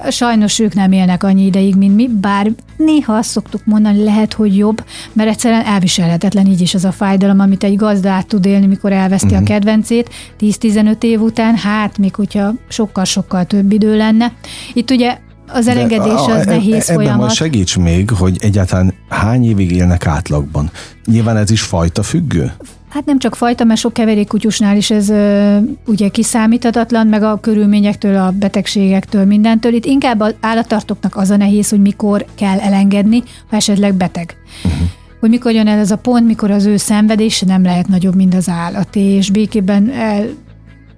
[0.09, 4.57] Sajnos ők nem élnek annyi ideig, mint mi, bár néha azt szoktuk mondani, lehet, hogy
[4.57, 8.65] jobb, mert egyszerűen elviselhetetlen így is az a fájdalom, amit egy gazda át tud élni,
[8.65, 9.39] mikor elveszti uh-huh.
[9.39, 9.51] a mhm.
[9.51, 14.33] kedvencét 10-15 év után, hát még hogyha sokkal-sokkal több idő lenne.
[14.73, 15.17] Itt ugye
[15.53, 17.21] az elengedés az e, nehéz ebben folyamat.
[17.21, 20.71] Ebben segíts még, hogy egyáltalán hány évig élnek átlagban.
[21.05, 22.51] Nyilván ez is fajta függő?
[22.91, 28.15] Hát nem csak fajta, mert sok keverékkutyusnál is ez ö, ugye kiszámíthatatlan, meg a körülményektől,
[28.15, 29.73] a betegségektől, mindentől.
[29.73, 34.35] Itt inkább az állattartóknak az a nehéz, hogy mikor kell elengedni, ha esetleg beteg.
[34.63, 34.81] Uh-huh.
[35.19, 38.35] Hogy mikor jön el ez a pont, mikor az ő szenvedése nem lehet nagyobb, mint
[38.35, 40.25] az állat, és békében el,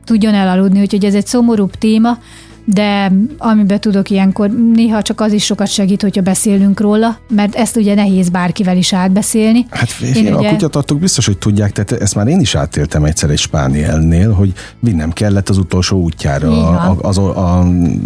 [0.03, 2.17] tudjon elaludni, úgyhogy ez egy szomorúbb téma,
[2.65, 7.75] de amiben tudok ilyenkor, néha csak az is sokat segít, hogyha beszélünk róla, mert ezt
[7.75, 9.65] ugye nehéz bárkivel is átbeszélni.
[9.69, 10.49] Hát én a ugye...
[10.49, 15.11] kutyatartók biztos, hogy tudják, tehát ezt már én is átéltem egyszer egy spánielnél, hogy vinnem
[15.11, 17.21] kellett az utolsó útjára az, az,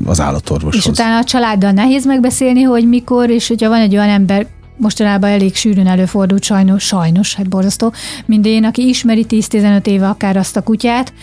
[0.06, 0.84] az állatorvoshoz.
[0.84, 5.30] És utána a családdal nehéz megbeszélni, hogy mikor, és hogyha van egy olyan ember, mostanában
[5.30, 7.94] elég sűrűn előfordult sajnos, sajnos, hát borzasztó,
[8.26, 11.14] mint én, aki ismeri 10-15 éve akár azt a kutyát,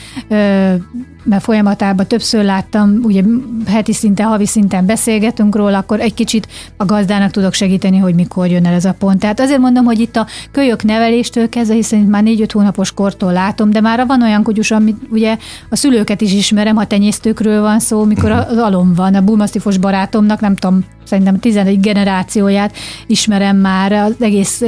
[1.24, 3.22] mert folyamatában többször láttam, ugye
[3.66, 8.46] heti szinten, havi szinten beszélgetünk róla, akkor egy kicsit a gazdának tudok segíteni, hogy mikor
[8.46, 9.18] jön el ez a pont.
[9.18, 13.70] Tehát azért mondom, hogy itt a kölyök neveléstől kezdve, hiszen már négy-öt hónapos kortól látom,
[13.70, 15.36] de már van olyan kutyus, amit ugye
[15.70, 20.40] a szülőket is ismerem, ha tenyésztőkről van szó, mikor az alom van, a bulmasztifos barátomnak,
[20.40, 24.62] nem tudom, szerintem 11 generációját ismerem már, az egész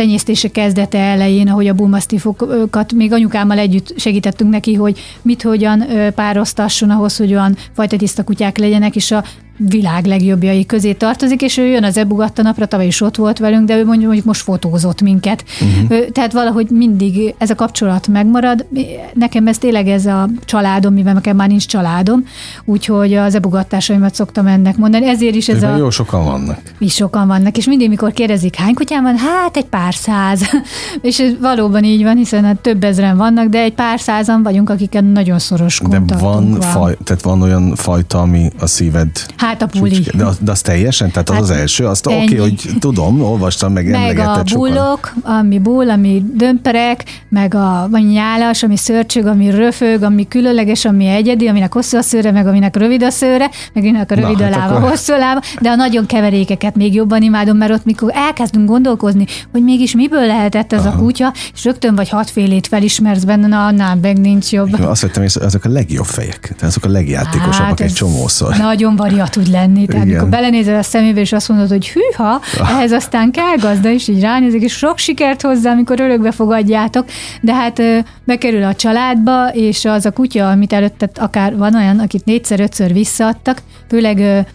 [0.00, 5.84] tenyésztése kezdete elején, ahogy a bulmasztifokat még anyukámmal együtt segítettünk neki, hogy mit hogyan
[6.14, 9.24] pároztasson ahhoz, hogy olyan fajta tiszta kutyák legyenek, és a
[9.68, 13.66] világ legjobbjai közé tartozik, és ő jön az ebugatta napra, tavaly is ott volt velünk,
[13.66, 15.44] de ő mondjuk, mondjuk most fotózott minket.
[15.60, 16.06] Uh-huh.
[16.12, 18.66] Tehát valahogy mindig ez a kapcsolat megmarad.
[19.14, 22.24] Nekem ez tényleg ez a családom, mivel nekem már nincs családom,
[22.64, 25.08] úgyhogy az ebugattásaimat szoktam ennek mondani.
[25.08, 25.76] Ezért is ez, a...
[25.76, 26.60] Jó sokan vannak.
[26.78, 29.16] Is sokan vannak, és mindig, mikor kérdezik, hány kutyám van?
[29.16, 30.42] Hát egy pár száz.
[31.02, 34.70] és ez valóban így van, hiszen hát több ezeren vannak, de egy pár százan vagyunk,
[34.70, 36.60] akiket nagyon szoros De van, van.
[36.60, 40.00] Faj, tehát van olyan fajta, ami a szíved Hát a buli.
[40.16, 41.10] De, de az teljesen?
[41.10, 41.86] Tehát az hát az első?
[41.86, 47.54] Azt oké, okay, hogy tudom, olvastam, meg, meg a bullok, ami bull, ami dömperek, meg
[47.54, 52.30] a vagy nyálas, ami szörcsög, ami röfög, ami különleges, ami egyedi, aminek hosszú a szőre,
[52.30, 54.88] meg aminek rövid a szőre, meg aminek a rövid Na, a hát lába, akkor...
[54.88, 59.62] hosszú lába, de a nagyon keverékeket még jobban imádom, mert ott mikor elkezdünk gondolkozni, hogy
[59.62, 60.98] mégis miből lehetett ez Aha.
[60.98, 64.80] a kutya, és rögtön vagy hatfélét felismersz benne, na annál meg nincs jobb.
[64.80, 68.56] Azt vettem, hogy ezek a legjobb fejek, tehát azok a legjátékosabbak hát egy csomószor.
[68.56, 69.86] Nagyon variat tud lenni.
[69.86, 74.08] Tehát amikor belenézel a szemébe, és azt mondod, hogy hűha, ehhez aztán kell gazda, és
[74.08, 77.06] így ránézik, és sok sikert hozzá, amikor örökbe fogadjátok,
[77.40, 77.82] de hát
[78.24, 83.62] bekerül a családba, és az a kutya, amit előtte akár van olyan, akit négyszer-ötször visszaadtak,
[83.88, 84.46] főleg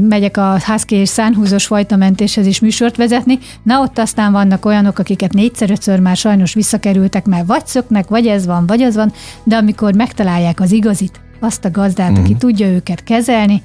[0.00, 3.38] megyek a husky és szánhúzós fajtamentéshez is műsort vezetni.
[3.62, 8.46] Na ott aztán vannak olyanok, akiket négyszer-ötször már sajnos visszakerültek, mert vagy szöknek, vagy ez
[8.46, 9.12] van, vagy az van,
[9.44, 12.14] de amikor megtalálják az igazit, azt a gazdát, mm.
[12.14, 12.38] aki mhm.
[12.38, 13.62] tudja őket kezelni,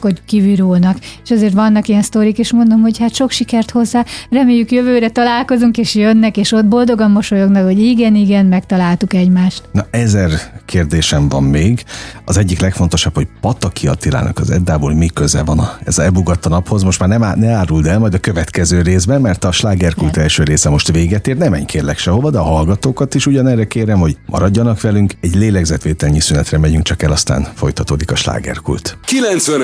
[0.00, 0.98] hogy kivirulnak.
[1.24, 5.78] És azért vannak ilyen sztorik, és mondom, hogy hát sok sikert hozzá, reméljük jövőre találkozunk,
[5.78, 9.62] és jönnek, és ott boldogan mosolyognak, hogy igen, igen, megtaláltuk egymást.
[9.72, 10.30] Na ezer
[10.66, 11.84] kérdésem van még.
[12.24, 16.48] Az egyik legfontosabb, hogy Pataki Attilának az Eddából mi köze van a, ez a ebugatta
[16.48, 16.82] naphoz.
[16.82, 20.42] Most már nem, á, ne áruld el majd a következő részben, mert a slágerkult első
[20.42, 21.36] része most véget ér.
[21.36, 25.12] Nem menj kérlek sehova, de a hallgatókat is ugyanerre kérem, hogy maradjanak velünk.
[25.20, 28.98] Egy lélegzetvételnyi szünetre megyünk csak el, aztán folytatódik a slágerkult.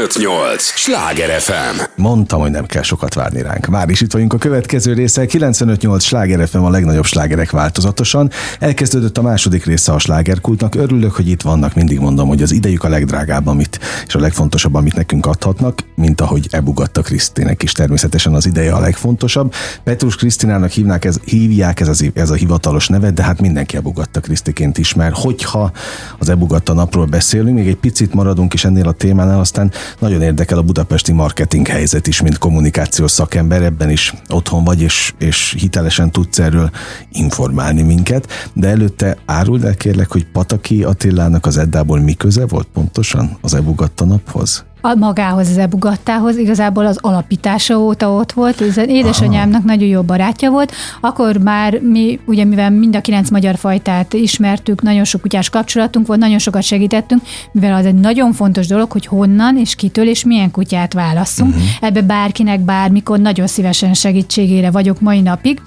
[0.09, 0.62] 958!
[0.62, 1.81] Sláger FM!
[1.97, 3.66] Mondtam, hogy nem kell sokat várni ránk.
[3.66, 5.27] Már is itt vagyunk a következő része.
[5.27, 8.31] 958 Sláger FM a legnagyobb slágerek változatosan.
[8.59, 10.75] Elkezdődött a második része a slágerkultnak.
[10.75, 11.75] Örülök, hogy itt vannak.
[11.75, 16.21] Mindig mondom, hogy az idejük a legdrágább, amit, és a legfontosabb, amit nekünk adhatnak, mint
[16.21, 19.55] ahogy Ebugatta Krisztinek is természetesen az ideje a legfontosabb.
[19.85, 24.21] Petrus Krisztinának hívnák ez, hívják ez, az, ez a hivatalos neve, de hát mindenki Ebugatta
[24.21, 25.12] Krisztiként ismer.
[25.14, 25.73] Hogyha
[26.18, 30.59] az Ebugatta napról beszélünk, még egy picit maradunk is ennél a témánál, aztán nagyon érdekel
[30.59, 36.11] a budapesti marketing helyzet is, mint kommunikációs szakember, ebben is otthon vagy, és, és hitelesen
[36.11, 36.71] tudsz erről
[37.13, 42.69] informálni minket, de előtte áruld el kérlek, hogy Pataki Attilának az Eddából mi köze volt
[42.73, 44.65] pontosan az Ebugatta naphoz?
[44.81, 49.67] A magához, az ebugattához, igazából az alapítása óta ott volt, ez édesanyámnak Aha.
[49.67, 54.83] nagyon jó barátja volt, akkor már mi, ugye mivel mind a kilenc magyar fajtát ismertük,
[54.83, 59.07] nagyon sok kutyás kapcsolatunk volt, nagyon sokat segítettünk, mivel az egy nagyon fontos dolog, hogy
[59.07, 61.55] honnan és kitől és milyen kutyát válasszunk.
[61.55, 61.69] Uh-huh.
[61.81, 65.61] Ebbe bárkinek bármikor nagyon szívesen segítségére vagyok mai napig.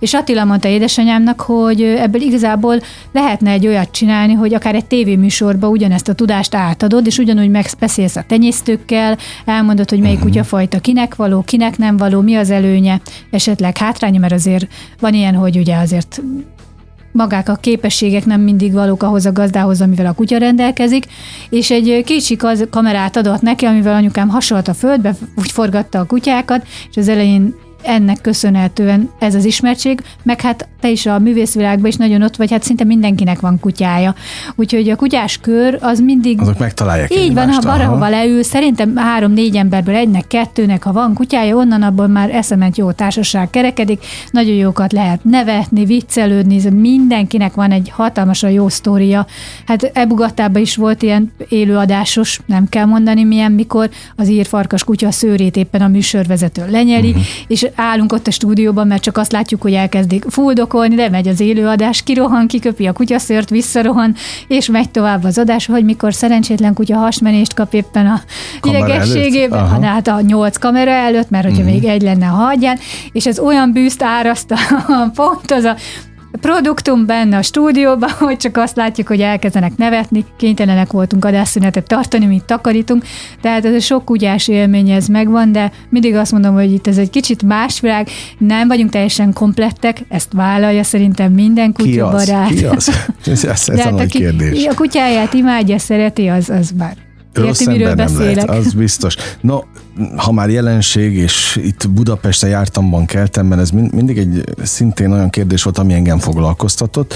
[0.00, 2.80] És Attila mondta édesanyámnak, hogy ebből igazából
[3.12, 8.16] lehetne egy olyat csinálni, hogy akár egy tévéműsorba ugyanezt a tudást átadod, és ugyanúgy megbeszélsz
[8.16, 10.30] a tenyésztőkkel, elmondod, hogy melyik uh-huh.
[10.30, 14.66] kutyafajta kinek való, kinek nem való, mi az előnye, esetleg hátránya, mert azért
[15.00, 16.22] van ilyen, hogy ugye azért
[17.12, 21.04] magák a képességek nem mindig valók ahhoz a gazdához, amivel a kutya rendelkezik,
[21.50, 22.36] és egy kicsi
[22.70, 27.54] kamerát adott neki, amivel anyukám hasonlott a földbe, úgy forgatta a kutyákat, és az elején
[27.82, 32.50] ennek köszönhetően ez az ismertség, meg hát te is a művészvilágban is nagyon ott vagy,
[32.50, 34.14] hát szinte mindenkinek van kutyája.
[34.54, 36.40] Úgyhogy a kutyás kör az mindig...
[36.40, 41.56] Azok megtalálják Így van, ha valahova leül, szerintem három-négy emberből egynek, kettőnek, ha van kutyája,
[41.56, 47.90] onnan abból már eszement jó társaság kerekedik, nagyon jókat lehet nevetni, viccelődni, mindenkinek van egy
[47.90, 49.26] hatalmasan jó sztória.
[49.66, 55.56] Hát Ebugattában is volt ilyen élőadásos, nem kell mondani milyen, mikor az írfarkas kutya szőrét
[55.56, 57.24] éppen a műsorvezető lenyeli, uh-huh.
[57.46, 61.40] és állunk ott a stúdióban, mert csak azt látjuk, hogy elkezdik fuldokolni, de megy az
[61.40, 64.14] élőadás, kirohan, kiköpi a kutyaszört, visszarohan,
[64.48, 68.20] és megy tovább az adás, hogy mikor szerencsétlen kutya hasmenést kap éppen a
[68.62, 71.74] idegességében, hát a nyolc kamera előtt, mert hogyha uh-huh.
[71.74, 72.78] még egy lenne, hagyján,
[73.12, 74.56] és ez olyan bűzt áraszt a,
[75.14, 75.76] pont az a
[76.40, 82.26] produktum benne a stúdióban, hogy csak azt látjuk, hogy elkezdenek nevetni, kénytelenek voltunk adásszünetet tartani,
[82.26, 83.04] mint takarítunk,
[83.40, 86.98] tehát ez a sok kutyás élmény ez megvan, de mindig azt mondom, hogy itt ez
[86.98, 92.48] egy kicsit más világ, nem vagyunk teljesen komplettek, ezt vállalja szerintem minden kutyabarát.
[92.48, 92.84] Ki az?
[93.22, 93.44] Ki az?
[93.44, 94.66] Ez, ez de a hát nagy kérdés.
[94.66, 96.96] A kutyáját imádja, szereti, az, az már
[97.34, 98.46] Érti, miről beszélek.
[98.46, 99.14] Lehet, az biztos.
[99.40, 99.60] No,
[100.16, 105.62] ha már jelenség, és itt Budapesten jártamban keltem, mert ez mindig egy szintén olyan kérdés
[105.62, 107.14] volt, ami engem foglalkoztatott.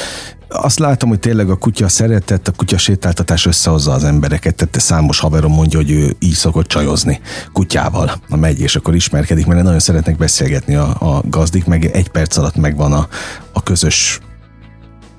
[0.48, 5.18] Azt látom, hogy tényleg a kutya szeretett, a kutya sétáltatás összehozza az embereket, tette számos
[5.18, 7.20] haverom mondja, hogy ő így szokott csajozni
[7.52, 12.08] kutyával, a megy, és akkor ismerkedik, mert nagyon szeretnek beszélgetni a, a gazdik, meg egy
[12.08, 13.08] perc alatt megvan a,
[13.52, 14.20] a közös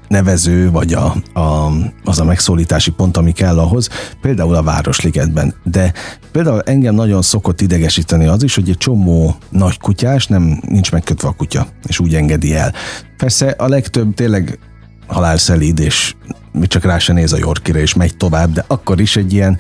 [0.08, 1.72] nevező, vagy a, a,
[2.04, 3.90] az a megszólítási pont, ami kell ahhoz,
[4.22, 5.54] például a Városligetben.
[5.64, 5.94] De
[6.32, 11.28] például engem nagyon szokott idegesíteni az is, hogy egy csomó nagy kutyás nem nincs megkötve
[11.28, 12.74] a kutya, és úgy engedi el.
[13.18, 14.60] Persze a legtöbb tényleg
[15.08, 16.16] halálszelíd, és
[16.52, 19.58] mi csak rá se néz a Yorkire, és megy tovább, de akkor is egy ilyen,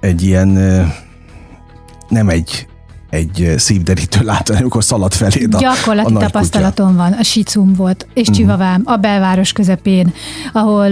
[0.00, 0.48] egy ilyen
[2.08, 2.66] nem egy
[3.12, 6.98] egy szívderítő látvány, amikor szalad felé a Gyakorlati a tapasztalatom kutya.
[6.98, 8.36] van, a sicum volt, és uh-huh.
[8.36, 10.12] csivavám a belváros közepén,
[10.52, 10.86] ahol,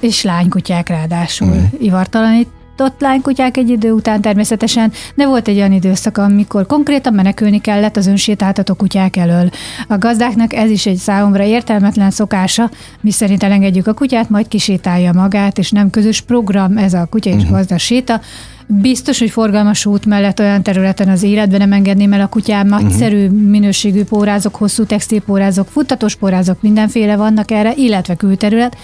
[0.00, 1.82] és lánykutyák ráadásul uh-huh.
[1.82, 7.60] ivartalanít, ott lánykutyák egy idő után természetesen, de volt egy olyan időszak, amikor konkrétan menekülni
[7.60, 9.50] kellett az önsétáltató kutyák elől.
[9.88, 15.12] A gazdáknak ez is egy számomra értelmetlen szokása, mi szerint elengedjük a kutyát, majd kisétálja
[15.12, 17.50] magát, és nem közös program ez a kutya és uh-huh.
[17.50, 18.20] gazda séta,
[18.66, 22.66] Biztos, hogy forgalmas út mellett olyan területen az életben nem engedném el a kutyám.
[22.66, 22.82] Mhm.
[22.82, 23.40] Nagyszerű uh-huh.
[23.40, 28.76] minőségű pórázok, hosszú textilpórázok, futtatós pórázok, mindenféle vannak erre, illetve külterület.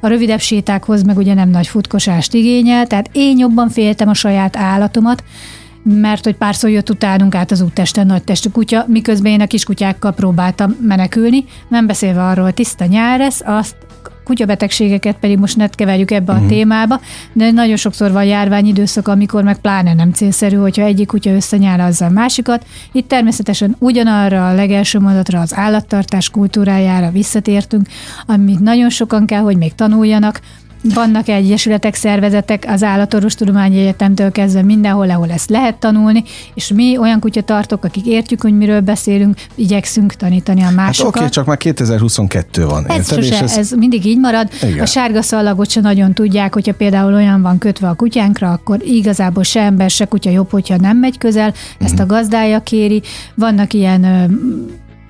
[0.00, 4.56] A rövidebb sétákhoz meg ugye nem nagy futkosást igényel, tehát én jobban féltem a saját
[4.56, 5.24] állatomat,
[5.82, 10.12] mert hogy párszor jött utánunk át az úttesten nagy testű kutya, miközben én a kiskutyákkal
[10.12, 13.76] próbáltam menekülni, nem beszélve arról, tiszta nyár lesz, azt
[14.24, 16.44] kutyabetegségeket pedig most ne keverjük ebbe Mhm.
[16.44, 17.00] a témába,
[17.32, 22.10] de nagyon sokszor van járványidőszak, amikor meg pláne nem célszerű, hogyha egyik kutya összenyálazza a
[22.10, 22.64] másikat.
[22.92, 27.86] Itt természetesen ugyanarra a legelső mondatra, az állattartás kultúrájára visszatértünk,
[28.26, 30.40] amit nagyon sokan kell, hogy még tanuljanak,
[30.94, 36.22] vannak egyesületek, szervezetek az Állatorvostudományi Egyetemtől kezdve mindenhol, ahol ezt lehet tanulni,
[36.54, 41.16] és mi olyan kutyatartók, akik értjük, hogy miről beszélünk, igyekszünk tanítani a Hát másokat.
[41.22, 42.86] oké, csak már 2022 van.
[42.86, 43.22] Ez, érted?
[43.24, 43.56] Sose, ez...
[43.58, 44.48] ez mindig így marad.
[44.62, 44.80] Igen.
[44.80, 49.42] A sárga szallagot se nagyon tudják, hogyha például olyan van kötve a kutyánkra, akkor igazából
[49.42, 52.02] se ember, se kutya jobb, hogyha nem megy közel, ezt Mhm.
[52.02, 53.02] a gazdája kéri.
[53.34, 54.02] Vannak ilyen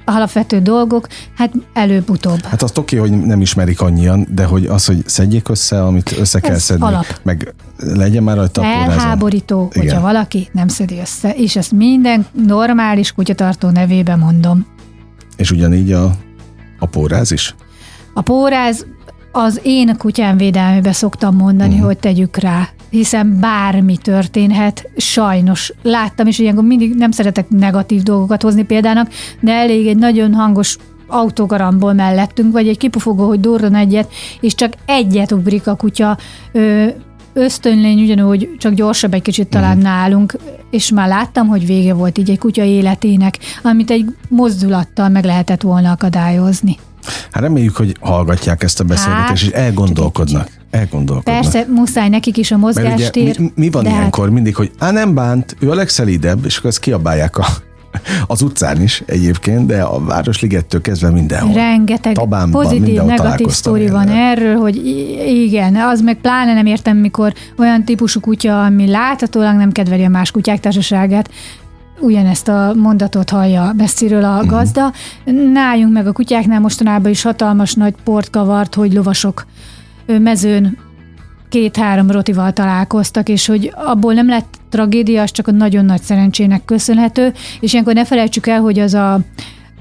[0.04, 2.42] alapvető dolgok, hát előbb-utóbb.
[2.44, 6.40] Hát azt oké, hogy nem ismerik annyian, de hogy az, hogy szedjék össze, amit össze
[6.40, 7.20] kell Ez szedni, alap.
[7.22, 8.64] meg legyen már rajta.
[8.64, 9.82] Elháborító, Igen.
[9.82, 14.66] hogyha valaki nem szedi össze, és ezt minden normális kutyatartó nevébe mondom.
[15.36, 16.16] És ugyanígy a,
[16.78, 17.54] a póráz is?
[18.14, 18.86] A póráz
[19.32, 21.86] az én kutyám védelmébe szoktam mondani, uh-huh.
[21.86, 25.72] hogy tegyük rá, hiszen bármi történhet, sajnos.
[25.82, 29.08] Láttam, és ilyenkor mindig nem szeretek negatív dolgokat hozni példának,
[29.40, 34.72] de elég egy nagyon hangos autógarambol mellettünk, vagy egy kipufogó, hogy durran egyet, és csak
[34.86, 36.18] egyet ugrik a kutya,
[36.52, 36.86] ö,
[37.32, 39.86] ösztönlény ugyanúgy, csak gyorsabb egy kicsit talán Mhm.
[39.86, 40.36] nálunk,
[40.70, 45.62] és már láttam, hogy vége volt így egy kutya életének, amit egy mozdulattal meg lehetett
[45.62, 46.76] volna akadályozni.
[47.30, 50.48] Hát reméljük, hogy hallgatják ezt a beszélgetést, Hát, és elgondolkodnak.
[50.70, 51.40] Elgondolkodnak.
[51.40, 53.38] Persze, muszáj nekik is a Mert ugye mozgástér.
[53.38, 56.70] mi, mi van hát ilyenkor mindig, hogy á, nem bánt, ő a legszelídebb, és akkor
[56.70, 57.46] ezt kiabálják a,
[58.26, 61.54] az utcán is egyébként, de a Városligettől kezdve mindenhol.
[61.54, 64.76] Rengeteg Tabánban, pozitív, mindenhol negatív sztori van erről, hogy
[65.26, 70.08] igen, az meg pláne nem értem, mikor olyan típusú kutya, ami láthatólag nem kedveli a
[70.08, 71.30] más kutyák társaságát,
[72.00, 74.92] ugyanezt a mondatot hallja messziről a gazda.
[75.52, 79.46] Nájunk meg a kutyáknál mostanában is hatalmas nagy port kavart, hogy lovasok
[80.06, 80.78] mezőn
[81.48, 86.64] két-három rotival találkoztak, és hogy abból nem lett tragédia, az csak a nagyon nagy szerencsének
[86.64, 89.20] köszönhető, és ilyenkor ne felejtsük el, hogy az a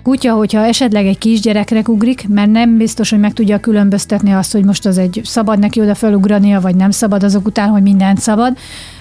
[0.03, 4.65] kutya, hogyha esetleg egy kisgyerekre ugrik, mert nem biztos, hogy meg tudja különböztetni azt, hogy
[4.65, 8.57] most az egy szabad neki oda felugrania, vagy nem szabad azok után, hogy mindent szabad,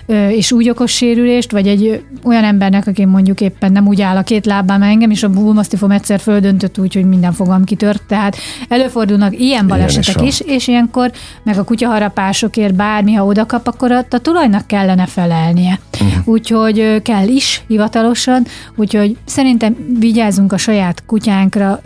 [0.06, 4.22] és úgy okos sérülést, vagy egy olyan embernek, aki mondjuk éppen nem úgy áll a
[4.22, 8.36] két lábán, engem is a bullmastiffom egyszer földöntött úgy, hogy minden fogam kitört, tehát
[8.68, 10.26] előfordulnak ilyen balesetek van.
[10.26, 11.12] is, és ilyenkor
[11.42, 15.78] meg a kutyaharapásokért bármi, ha oda kap, akkor a, a tulajnak kellene felelnie.
[15.92, 16.28] Uh-huh.
[16.28, 21.80] Úgyhogy kell is hivatalosan, úgyhogy szerintem vigyázzunk a saját kutyánkra,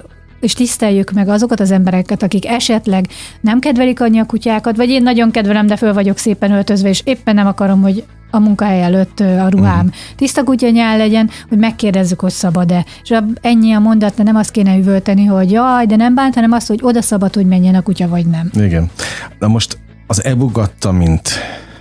[0.46, 3.08] és tiszteljük meg azokat az embereket, akik esetleg
[3.40, 7.02] nem kedvelik annyi a kutyákat, vagy én nagyon kedvelem, de föl vagyok szépen öltözve, és
[7.04, 9.94] éppen nem akarom, hogy a munkahely előtt a ruhám uh-huh.
[10.16, 12.84] tiszta kutyanyál legyen, hogy megkérdezzük, hogy szabad-e.
[13.02, 16.52] És ennyi a mondat, de nem azt kéne üvölteni, hogy jaj, de nem bánt, hanem
[16.52, 18.50] azt, hogy oda szabad, hogy menjen a kutya, vagy nem.
[18.54, 18.90] Igen.
[19.38, 21.28] Na most az ebugatta, mint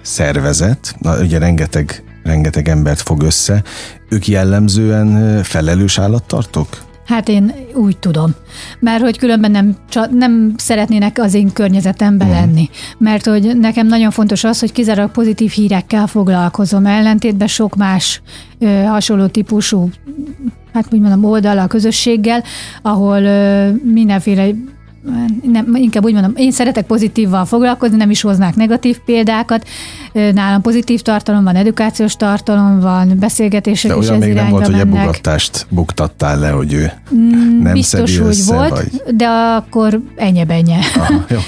[0.02, 3.64] szervezet, na, ugye rengeteg, rengeteg embert fog össze,
[4.10, 6.85] ők jellemzően felelős állattartók?
[7.06, 8.32] Hát én úgy tudom.
[8.80, 9.76] Mert hogy különben nem,
[10.12, 12.70] nem szeretnének az én környezetemben lenni.
[12.98, 16.86] Mert hogy nekem nagyon fontos az, hogy kizárólag pozitív hírekkel foglalkozom.
[16.86, 18.22] Ellentétben sok más
[18.60, 19.90] ö, hasonló típusú
[20.74, 22.44] hát úgy mondom, oldal a közösséggel,
[22.82, 24.50] ahol ö, mindenféle
[25.44, 29.68] nem, inkább úgy mondom, én szeretek pozitívval foglalkozni, nem is hoznák negatív példákat.
[30.34, 34.78] Nálam pozitív tartalom van, edukációs tartalom van, beszélgetések De is olyan még nem volt, irányba
[34.78, 35.06] hogy mennek.
[35.06, 36.92] ebugatást buktattál le, hogy ő
[37.62, 39.16] nem Biztos, hogy össze, volt, vagy...
[39.16, 40.02] de akkor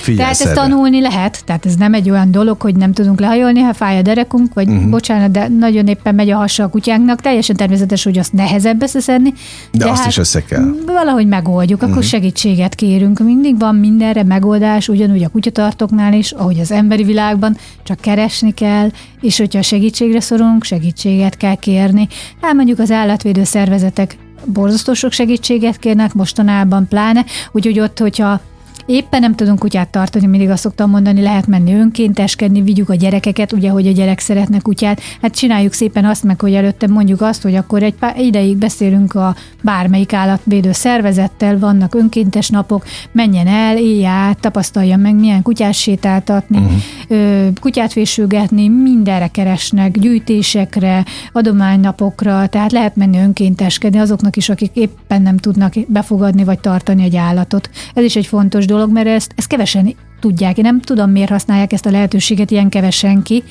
[0.01, 3.60] figyelj Tehát ezt tanulni lehet, tehát ez nem egy olyan dolog, hogy nem tudunk lehajolni,
[3.60, 4.89] ha fáj a derekunk, vagy uh-huh.
[4.89, 9.34] bocsánat, de nagyon éppen megy a hassa a kutyánknak, teljesen természetes, hogy azt nehezebb összeszedni.
[9.71, 10.75] De azt is össze kell.
[10.86, 12.10] Valahogy megoldjuk, akkor uh-huh.
[12.10, 13.19] segítséget kérünk.
[13.19, 18.89] Mindig van mindenre megoldás, ugyanúgy a kutyatartóknál is, ahogy az emberi világban, csak keresni kell,
[19.22, 22.08] és hogyha segítségre szorulunk, segítséget kell kérni.
[22.41, 28.41] Elmondjuk az állatvédő szervezetek borzasztó sok segítséget kérnek mostanában pláne, úgyhogy ott, hogyha
[28.88, 33.52] éppen nem tudunk kutyát tartani, mindig azt szoktam mondani, lehet menni önkénteskedni, vigyük a gyerekeket,
[33.54, 35.02] ugye, hogy a gyerek szeretne kutyát.
[35.21, 39.15] Hát csináljuk szépen azt meg, hogy előtte mondjuk azt, hogy akkor egy pár ideig beszélünk
[39.15, 45.73] a bármelyik állatvédő szervezettel, vannak önkéntes napok, menjen el, élj át, tapasztalja meg, milyen kutyát
[45.73, 47.54] sétáltatni, uh-huh.
[47.62, 55.38] kutyát fésülgetni, mindenre keresnek, gyűjtésekre, adománynapokra, tehát lehet menni önkénteskedni azoknak is, akik éppen nem
[55.38, 57.69] tudnak befogadni vagy tartani egy állatot.
[57.93, 60.58] Ez is egy fontos dolog, mert ezt, ezt kevesen tudják.
[60.58, 63.44] Én nem tudom, miért használják ezt a lehetőséget ilyen kevesen ki,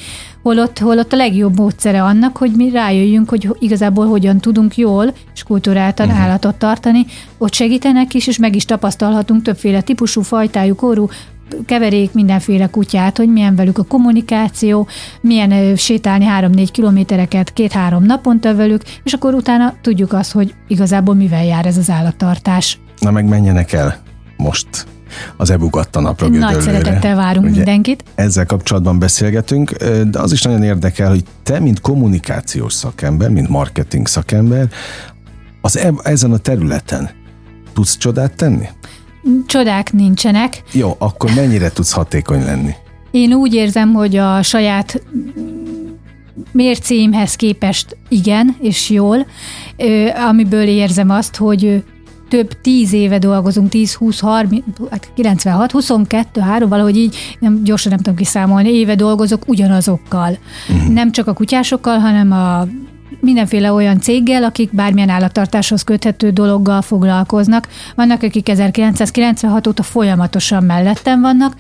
[0.43, 5.43] holott, holott a legjobb módszere annak, hogy mi rájöjjünk, hogy igazából hogyan tudunk jól és
[5.43, 6.23] kulturáltan uh-huh.
[6.23, 7.07] állatot tartani.
[7.39, 11.09] Ott segítenek is, és meg is tapasztalhatunk többféle típusú, fajtájú, korú
[11.67, 14.87] keverék mindenféle kutyát, hogy milyen velük a kommunikáció,
[15.21, 21.45] milyen sétálni három-négy kilométereket két-három naponta velük, és akkor utána tudjuk azt, hogy igazából mivel
[21.45, 22.79] jár ez az állattartás.
[23.01, 23.97] Na meg menjenek el
[24.37, 24.87] most
[25.37, 28.05] az ebugatta napra Nagy szeretettel várunk Ugye mindenkit.
[28.15, 29.71] Ezzel kapcsolatban beszélgetünk,
[30.11, 34.69] de az is nagyon érdekel, hogy te, mint kommunikációs szakember, mint marketing szakember,
[35.61, 37.11] az e- ezen a területen
[37.73, 38.69] tudsz csodát tenni?
[39.47, 40.63] Csodák nincsenek.
[40.73, 42.73] Jó, akkor mennyire tudsz hatékony lenni?
[43.11, 45.03] Én úgy érzem, hogy a saját
[46.53, 49.27] mércéimhez képest igen, és jól,
[50.29, 51.85] amiből érzem azt, hogy
[52.29, 54.65] több tíz éve dolgozunk, 10, 20, 30,
[55.15, 60.39] 96, 22, 3, valahogy így, nem, gyorsan nem tudom kiszámolni, éve dolgozok ugyanazokkal.
[60.69, 60.93] Uh-huh.
[60.93, 62.67] Nem csak a kutyásokkal, hanem a
[63.27, 67.69] mindenféle olyan céggel, akik bármilyen állattartáshoz köthető dologgal foglalkoznak.
[67.95, 71.55] Vannak, akik 1996 óta folyamatosan mellettem vannak.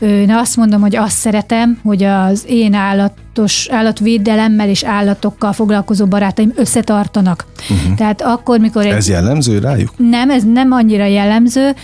[0.00, 6.52] Én azt mondom, hogy azt szeretem, hogy az én állatos, állatvédelemmel és állatokkal foglalkozó barátaim
[6.54, 7.46] összetartanak.
[7.70, 7.94] Uh-huh.
[7.96, 8.86] Tehát akkor, mikor...
[8.86, 8.92] Egy...
[8.92, 9.90] Ez jellemző rájuk?
[9.96, 11.74] Nem, ez nem annyira jellemző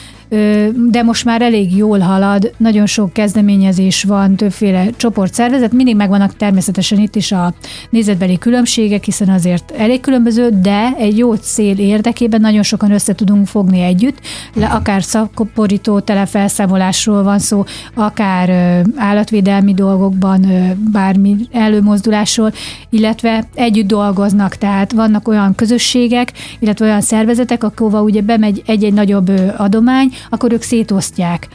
[0.91, 6.99] de most már elég jól halad, nagyon sok kezdeményezés van, többféle csoportszervezet, mindig megvannak természetesen
[6.99, 7.55] itt is a
[7.91, 13.47] nézetbeli különbségek, hiszen azért elég különböző, de egy jó cél érdekében nagyon sokan össze tudunk
[13.47, 14.19] fogni együtt,
[14.61, 17.65] akár szakoporító telefelszámolásról van szó,
[17.95, 20.47] akár állatvédelmi dolgokban
[20.93, 22.53] bármi előmozdulásról,
[22.91, 29.31] illetve együtt dolgoznak, tehát vannak olyan közösségek, illetve olyan szervezetek, ahova ugye bemegy egy-egy nagyobb
[29.57, 31.49] adomány, akkor ők szétosztják.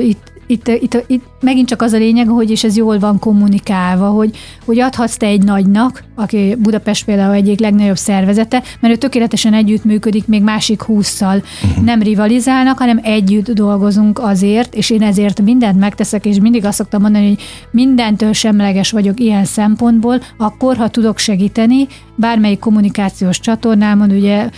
[0.00, 4.08] Itt itt, itt, itt megint csak az a lényeg, hogy és ez jól van kommunikálva,
[4.08, 9.54] hogy, hogy adhatsz te egy nagynak, aki Budapest például egyik legnagyobb szervezete, mert ő tökéletesen
[9.54, 11.42] együttműködik még másik húszszal.
[11.62, 11.84] Uh-huh.
[11.84, 17.02] Nem rivalizálnak, hanem együtt dolgozunk azért, és én ezért mindent megteszek, és mindig azt szoktam
[17.02, 21.86] mondani, hogy mindentől semleges vagyok ilyen szempontból, akkor, ha tudok segíteni,
[22.16, 24.48] bármelyik kommunikációs csatornámon, ugye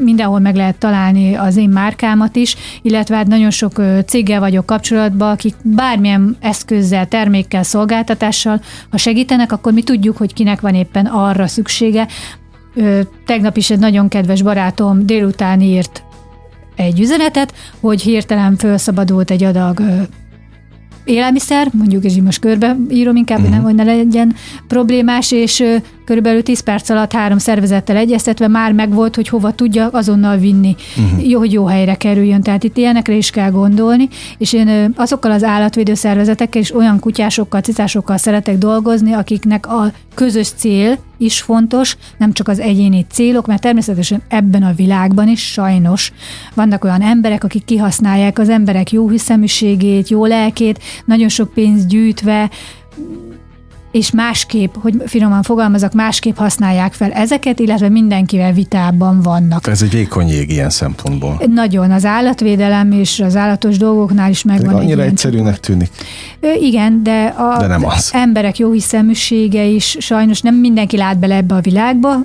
[0.00, 5.30] mindenhol meg lehet találni az én márkámat is, illetve hát nagyon sok céggel vagyok kapcsolatban,
[5.30, 11.46] akik bármilyen eszközzel, termékkel, szolgáltatással, ha segítenek, akkor mi tudjuk, hogy kinek van éppen arra
[11.46, 12.08] szüksége.
[13.26, 16.02] Tegnap is egy nagyon kedves barátom délután írt
[16.76, 19.82] egy üzenetet, hogy hirtelen felszabadult egy adag
[21.04, 23.54] élelmiszer, mondjuk, és így most körbe írom inkább, uh-huh.
[23.54, 24.34] nem, hogy ne legyen
[24.68, 25.64] problémás, és
[26.04, 31.28] körülbelül 10 perc alatt három szervezettel egyeztetve már megvolt, hogy hova tudja azonnal vinni, uh-huh.
[31.28, 32.42] jó, hogy jó helyre kerüljön.
[32.42, 37.60] Tehát itt ilyenekre is kell gondolni, és én azokkal az állatvédő szervezetekkel és olyan kutyásokkal,
[37.60, 43.60] cicásokkal szeretek dolgozni, akiknek a közös cél is fontos, nem csak az egyéni célok, mert
[43.60, 46.12] természetesen ebben a világban is sajnos
[46.54, 52.50] vannak olyan emberek, akik kihasználják az emberek jó hiszeműségét, jó lelkét, nagyon sok pénzt gyűjtve,
[53.94, 59.66] és másképp, hogy finoman fogalmazok, másképp használják fel ezeket, illetve mindenkivel vitában vannak.
[59.66, 61.40] Ez egy vékony jég ilyen szempontból.
[61.46, 65.90] Nagyon, az állatvédelem és az állatos dolgoknál is megvan annyira egy egyszerűnek tűnik.
[66.60, 68.10] Igen, de a de nem az.
[68.12, 72.16] emberek jó hiszeműsége is sajnos nem mindenki lát bele ebbe a világba,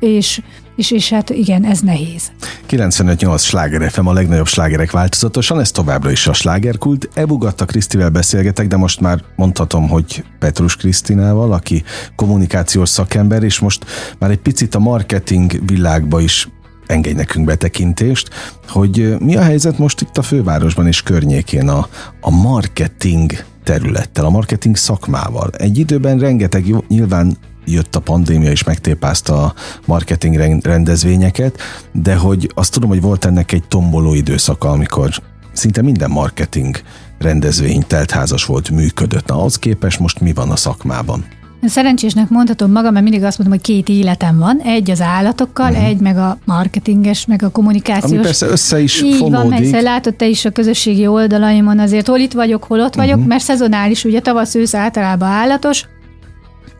[0.00, 0.40] és
[0.76, 2.32] és, és hát igen, ez nehéz.
[2.70, 7.08] 95-8 sláger FM a legnagyobb slágerek változatosan, ez továbbra is a slágerkult.
[7.14, 11.82] Ebugatta Krisztivel beszélgetek, de most már mondhatom, hogy Petrus Krisztinával, aki
[12.16, 13.84] kommunikációs szakember, és most
[14.18, 16.48] már egy picit a marketing világba is
[16.86, 18.28] engedj nekünk betekintést,
[18.68, 21.88] hogy mi a helyzet most itt a fővárosban és környékén a,
[22.20, 23.32] a marketing
[23.64, 25.50] területtel, a marketing szakmával.
[25.52, 27.36] Egy időben rengeteg nyilván
[27.66, 29.54] jött a pandémia és megtépázta a
[29.84, 31.60] marketing rendezvényeket,
[31.92, 35.10] de hogy azt tudom, hogy volt ennek egy tomboló időszaka, amikor
[35.52, 36.80] szinte minden marketing
[37.18, 39.26] rendezvény teltházas volt, működött.
[39.26, 41.24] Na, az képes most mi van a szakmában?
[41.62, 44.60] Szerencsésnek mondhatom magam, mert mindig azt mondom, hogy két életem van.
[44.64, 45.86] Egy az állatokkal, uh-huh.
[45.86, 48.12] egy meg a marketinges, meg a kommunikációs.
[48.12, 49.50] Ami persze össze is Így fonódik.
[49.50, 53.14] van, mert látod te is a közösségi oldalaimon azért, hol itt vagyok, hol ott vagyok,
[53.14, 53.28] uh-huh.
[53.28, 55.84] mert szezonális, ugye tavasz ősz általában állatos,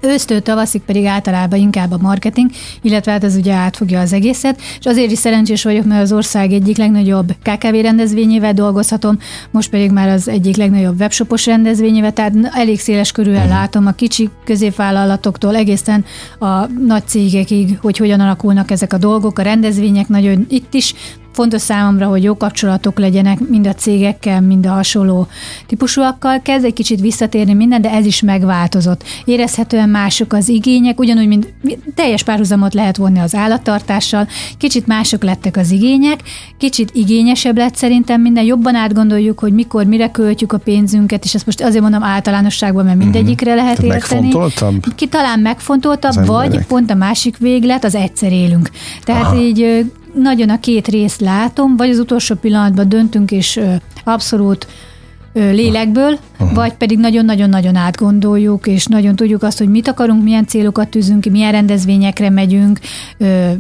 [0.01, 2.51] Ősztől tavaszig pedig általában inkább a marketing,
[2.82, 6.53] illetve hát ez ugye átfogja az egészet, és azért is szerencsés vagyok, mert az ország
[6.53, 9.18] egyik legnagyobb KKV rendezvényével dolgozhatom,
[9.51, 13.53] most pedig már az egyik legnagyobb webshopos rendezvényével, tehát elég széles körülön uh-huh.
[13.53, 16.05] látom a kicsi középvállalatoktól egészen
[16.38, 20.94] a nagy cégekig, hogy hogyan alakulnak ezek a dolgok, a rendezvények nagyon itt is
[21.37, 25.26] fontos számomra, hogy jó kapcsolatok legyenek mind a cégekkel, mind a hasonló
[25.66, 26.41] típusúakkal.
[26.43, 29.03] Kezd egy kicsit visszatérni minden, de ez is megváltozott.
[29.24, 31.49] Érezhetően mások az igények, ugyanúgy, mint
[31.95, 34.28] teljes párhuzamot lehet vonni az állattartással,
[34.59, 36.20] kicsit mások lettek az igények,
[36.59, 41.47] kicsit igényesebb lett szerintem minden, jobban átgondoljuk, hogy mikor, mire költjük a pénzünket, és ezt
[41.47, 43.64] most azért mondom általánosságban, mert mindegyikre mhm.
[43.64, 44.20] lehet Tehát érteni.
[44.20, 44.95] Megfontoltabb?
[44.95, 48.70] Ki talán megfontoltabb, vagy pont a másik véglet, az egyszer élünk.
[49.05, 49.41] Tehát Aha.
[49.41, 49.87] így
[50.23, 53.61] nagyon a két részt látom, vagy az utolsó pillanatban döntünk, és
[54.05, 54.67] abszolút
[55.33, 56.55] lélekből, uh-huh.
[56.55, 61.31] vagy pedig nagyon-nagyon-nagyon átgondoljuk, és nagyon tudjuk azt, hogy mit akarunk, milyen célokat tűzünk ki,
[61.31, 62.79] milyen rendezvényekre megyünk,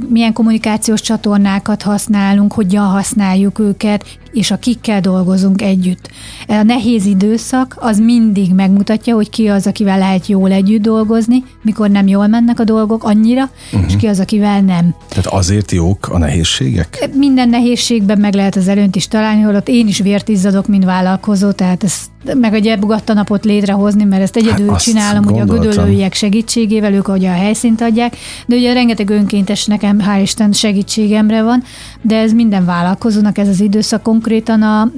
[0.08, 4.04] milyen kommunikációs csatornákat használunk, hogyan használjuk őket,
[4.36, 6.10] és a kikkel dolgozunk együtt.
[6.46, 11.90] A nehéz időszak az mindig megmutatja, hogy ki az, akivel lehet jól együtt dolgozni, mikor
[11.90, 13.90] nem jól mennek a dolgok annyira, uh-huh.
[13.90, 14.94] és ki az, akivel nem.
[15.08, 17.08] Tehát azért jók a nehézségek?
[17.14, 21.50] Minden nehézségben meg lehet az előnt is találni, holott én is vért izzadok, mint vállalkozó,
[21.50, 22.04] tehát ezt
[22.34, 27.08] meg a gyerbugatta napot létrehozni, mert ezt egyedül hát csinálom, ugye a gödöllőiek segítségével, ők
[27.08, 28.16] ugye a helyszínt adják,
[28.46, 31.62] de ugye rengeteg önkéntes nekem, hál' Isten segítségemre van,
[32.02, 34.90] de ez minden vállalkozónak ez az időszak konkrétan a, a,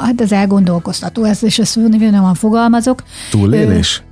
[0.00, 3.02] hát az elgondolkoztató, ez, és ezt nem fogalmazok.
[3.30, 4.02] Túlélés?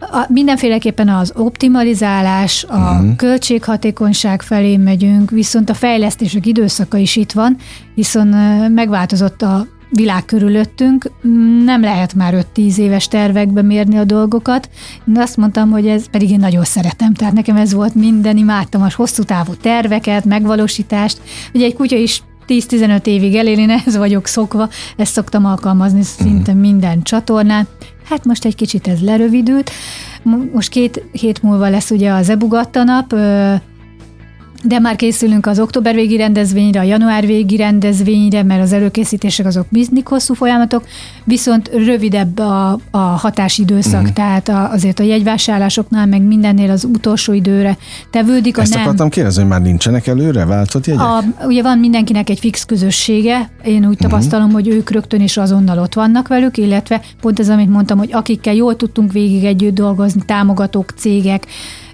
[0.00, 3.16] A, mindenféleképpen az optimalizálás, a uh-huh.
[3.16, 7.56] költséghatékonyság felé megyünk, viszont a fejlesztések időszaka is itt van,
[7.94, 8.26] hiszen
[8.72, 9.66] megváltozott a
[9.96, 11.10] világ körülöttünk,
[11.64, 14.68] nem lehet már 5-10 éves tervekbe mérni a dolgokat.
[15.04, 18.82] De azt mondtam, hogy ez pedig én nagyon szeretem, tehát nekem ez volt minden, imádtam
[18.82, 21.20] a hosszú távú terveket, megvalósítást.
[21.54, 26.52] Ugye egy kutya is 10-15 évig elél, én ehhez vagyok szokva, ezt szoktam alkalmazni szinte
[26.52, 26.60] mhm.
[26.60, 27.66] minden csatornán.
[28.08, 29.70] Hát most egy kicsit ez lerövidült.
[30.52, 33.14] Most két hét múlva lesz ugye az Ebugatta nap,
[34.62, 39.66] de már készülünk az október végi rendezvényre, a január végi rendezvényre, mert az előkészítések azok
[39.70, 40.84] mindig hosszú folyamatok,
[41.24, 44.14] viszont rövidebb a, a hatásidőszak, uh-huh.
[44.14, 47.76] tehát a, azért a jegyvásárlásoknál, meg mindennél az utolsó időre
[48.10, 48.56] tevődik.
[48.56, 51.02] Ezt a nem, akartam kérdezni, hogy már nincsenek előre váltott jegyek?
[51.02, 53.96] A, ugye van mindenkinek egy fix közössége, én úgy uh-huh.
[53.96, 58.12] tapasztalom, hogy ők rögtön is azonnal ott vannak velük, illetve pont ez, amit mondtam, hogy
[58.12, 61.46] akikkel jól tudtunk végig együtt dolgozni, támogatók, cégek,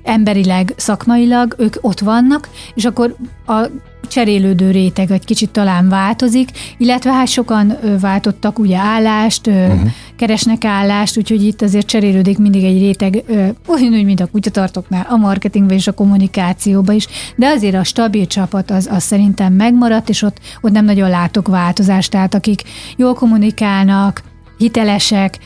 [0.03, 3.67] emberileg, szakmailag, ők ott vannak, és akkor a
[4.09, 6.49] cserélődő réteg egy kicsit talán változik,
[6.79, 9.91] illetve hát sokan váltottak ugye állást, uh-huh.
[10.17, 13.25] keresnek állást, úgyhogy itt azért cserélődik mindig egy réteg,
[13.67, 18.27] olyan úgy, mint a kutyatartoknál, a marketingben és a kommunikációban is, de azért a stabil
[18.27, 22.63] csapat az, az szerintem megmaradt, és ott, ott nem nagyon látok változást, tehát akik
[22.97, 24.23] jól kommunikálnak,
[24.59, 25.39] hitelesek,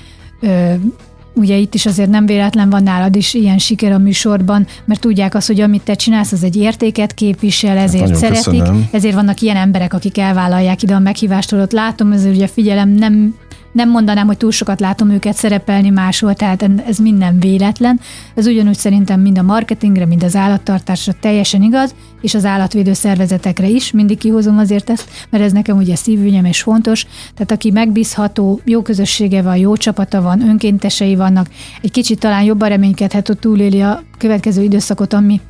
[1.36, 5.34] ugye itt is azért nem véletlen van nálad is ilyen siker a műsorban, mert tudják
[5.34, 8.88] azt, hogy amit te csinálsz, az egy értéket képvisel, ezért hát szeretik, köszönöm.
[8.90, 13.34] ezért vannak ilyen emberek, akik elvállalják ide a meghívást, ott látom, ezért ugye figyelem, nem
[13.76, 18.00] nem mondanám, hogy túl sokat látom őket szerepelni máshol, tehát ez minden véletlen.
[18.34, 23.68] Ez ugyanúgy szerintem mind a marketingre, mind az állattartásra teljesen igaz, és az állatvédő szervezetekre
[23.68, 23.90] is.
[23.90, 27.06] Mindig kihozom azért ezt, mert ez nekem ugye szívügyem és fontos.
[27.34, 31.48] Tehát aki megbízható, jó közössége van, jó csapata van, önkéntesei vannak,
[31.82, 35.40] egy kicsit talán jobban reménykedhet, hogy túléli a következő időszakot, ami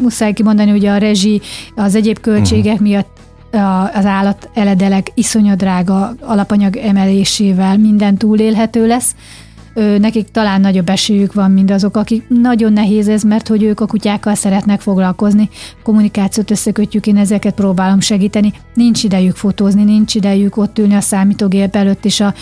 [0.00, 1.40] muszáj kimondani, ugye a rezsi,
[1.74, 2.88] az egyéb költségek uh-huh.
[2.88, 3.25] miatt
[3.94, 9.14] az állat eledelek iszonyadrága alapanyag emelésével minden túlélhető lesz.
[9.98, 13.86] Nekik talán nagyobb esélyük van, mint azok, akik nagyon nehéz ez, mert hogy ők a
[13.86, 15.48] kutyákkal szeretnek foglalkozni.
[15.82, 18.52] Kommunikációt összekötjük, én ezeket próbálom segíteni.
[18.74, 22.34] Nincs idejük fotózni, nincs idejük ott ülni a számítógép előtt, és a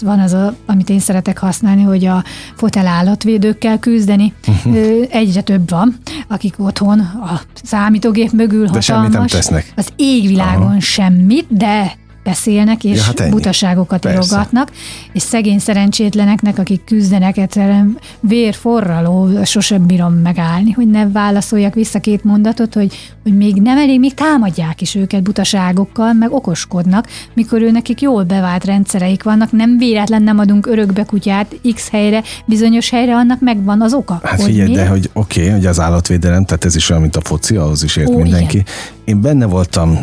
[0.00, 2.24] van az, a, amit én szeretek használni, hogy a
[2.56, 4.32] fotel állatvédőkkel küzdeni.
[5.10, 5.96] Egyre több van,
[6.28, 8.84] akik otthon a számítógép mögül de hatalmas.
[8.84, 9.72] semmit nem tesznek.
[9.76, 10.80] Az égvilágon Aha.
[10.80, 11.96] semmit, de
[12.28, 14.18] beszélnek, és ja, hát butaságokat Persze.
[14.18, 14.70] írogatnak,
[15.12, 22.24] és szegény szerencsétleneknek, akik küzdenek, egyszerűen vérforraló, sosem bírom megállni, hogy ne válaszoljak vissza két
[22.24, 27.70] mondatot, hogy, hogy még nem elég, még támadják is őket butaságokkal, meg okoskodnak, mikor ő
[27.70, 33.14] nekik jól bevált rendszereik vannak, nem véletlen nem adunk örökbe kutyát X helyre, bizonyos helyre,
[33.14, 34.20] annak megvan az oka.
[34.22, 37.20] Hát figyelj, de hogy oké, okay, hogy az állatvédelem, tehát ez is olyan, mint a
[37.20, 38.56] foci, ahhoz is ért Ó, mindenki.
[38.56, 38.66] Igen.
[39.04, 39.98] Én benne voltam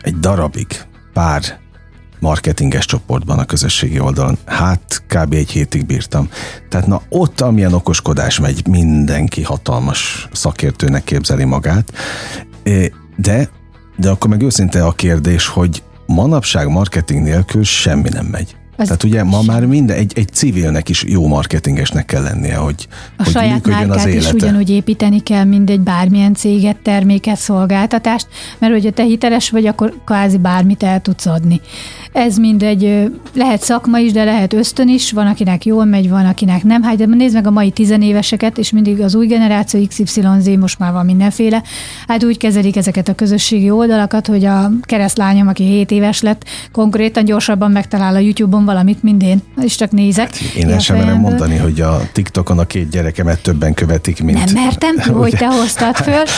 [0.00, 0.66] egy darabig,
[1.12, 1.60] pár
[2.20, 4.38] marketinges csoportban a közösségi oldalon.
[4.44, 5.32] Hát kb.
[5.32, 6.28] egy hétig bírtam.
[6.68, 11.92] Tehát na ott, amilyen okoskodás megy, mindenki hatalmas szakértőnek képzeli magát.
[13.16, 13.48] De,
[13.96, 18.56] de akkor meg őszinte a kérdés, hogy manapság marketing nélkül semmi nem megy.
[18.76, 22.88] Az Tehát ugye ma már minden, egy, egy civilnek is jó marketingesnek kell lennie, hogy,
[23.16, 24.26] a hogy saját márkát az élete.
[24.26, 28.26] is ugyanúgy építeni kell, mint egy bármilyen céget, terméket, szolgáltatást,
[28.58, 31.60] mert hogyha te hiteles vagy, akkor kvázi bármit el tudsz adni.
[32.12, 36.64] Ez mindegy, lehet szakma is, de lehet ösztön is, van akinek jól megy, van akinek
[36.64, 36.82] nem.
[36.82, 40.92] Hát de nézd meg a mai tizenéveseket, és mindig az új generáció XYZ, most már
[40.92, 41.62] van mindenféle,
[42.06, 47.24] hát úgy kezelik ezeket a közösségi oldalakat, hogy a keresztlányom, aki 7 éves lett, konkrétan
[47.24, 50.36] gyorsabban megtalál a YouTube-on valamit, mint én, és csak nézek.
[50.36, 54.44] Hát én el sem merem mondani, hogy a TikTokon a két gyerekemet többen követik, mint...
[54.44, 56.22] Nem mertem, hogy te hoztad föl.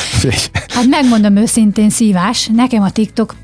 [0.75, 3.35] Hát megmondom őszintén, szívás, nekem a TikTok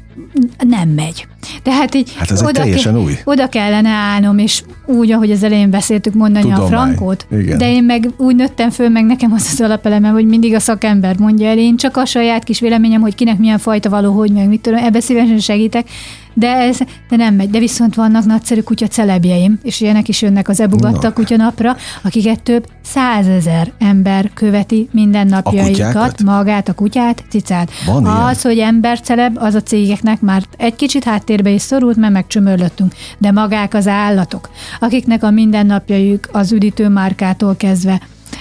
[0.68, 1.26] nem megy.
[1.62, 3.12] Tehát így hát ez oda, teljesen új.
[3.24, 6.66] oda kellene állnom, és úgy, ahogy az elején beszéltük, mondani Tudomány.
[6.66, 7.26] a frankót.
[7.30, 7.58] Igen.
[7.58, 11.18] De én meg úgy nőttem föl, meg nekem az az alapelemem, hogy mindig a szakember
[11.18, 14.48] mondja el, én csak a saját kis véleményem, hogy kinek milyen fajta való, hogy meg
[14.48, 15.88] mit tudom, ebbe szívesen segítek,
[16.34, 16.78] de, ez,
[17.08, 17.50] de nem megy.
[17.50, 22.42] De viszont vannak nagyszerű kutya celebjeim, és ilyenek is jönnek az ebugatta kutya napra, akiket
[22.42, 27.70] több százezer ember követi minden napjaikat, magát, a kutyát, cicát.
[27.86, 28.56] Van az, ilyen?
[28.56, 32.94] hogy ember celeb, az a cégeknek már egy kicsit háttérbe is szorult, mert megcsömörlöttünk.
[33.18, 34.50] De magák az állatok,
[34.80, 38.00] akiknek a mindennapjaik az üdítőmárkától kezdve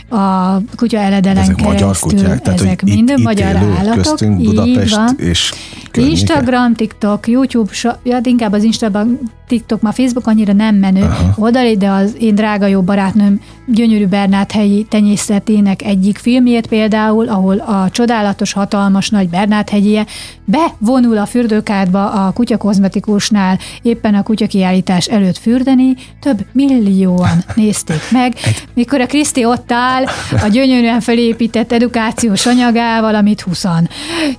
[0.09, 1.71] a kutya eledelen ezek keresztül.
[1.71, 4.03] Magyar kutyák, tehát ezek mind magyar állatok.
[4.03, 5.15] Köztünk Budapest van.
[5.17, 5.53] és
[5.91, 6.17] környéke.
[6.17, 11.33] Instagram, TikTok, YouTube, so, ja, inkább az Instagram, TikTok, már Facebook annyira nem menő Aha.
[11.37, 17.57] oldal, de az én drága jó barátnőm gyönyörű Bernát helyi tenyészetének egyik filmjét például, ahol
[17.57, 20.05] a csodálatos, hatalmas nagy Bernát hegyie
[20.45, 28.33] bevonul a fürdőkádba a kutyakozmetikusnál éppen a kutyakiállítás előtt fürdeni, több millióan nézték meg,
[28.73, 30.03] mikor a Kriszti ott áll
[30.43, 33.89] a gyönyörűen felépített edukációs anyagával, amit huszan.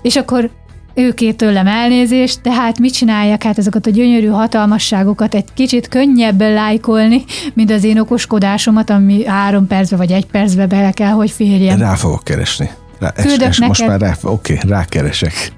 [0.02, 0.50] És akkor
[0.94, 3.42] ő két tőlem elnézést, tehát mit csináljak?
[3.42, 7.24] Hát ezeket a gyönyörű hatalmasságokat egy kicsit könnyebben lájkolni,
[7.54, 11.78] mint az én okoskodásomat, ami három percbe vagy egy percbe bele kell, hogy férjen.
[11.78, 12.70] Rá fogok keresni.
[12.98, 15.52] Rá, es, es, most már rá, oké, okay, rákeresek.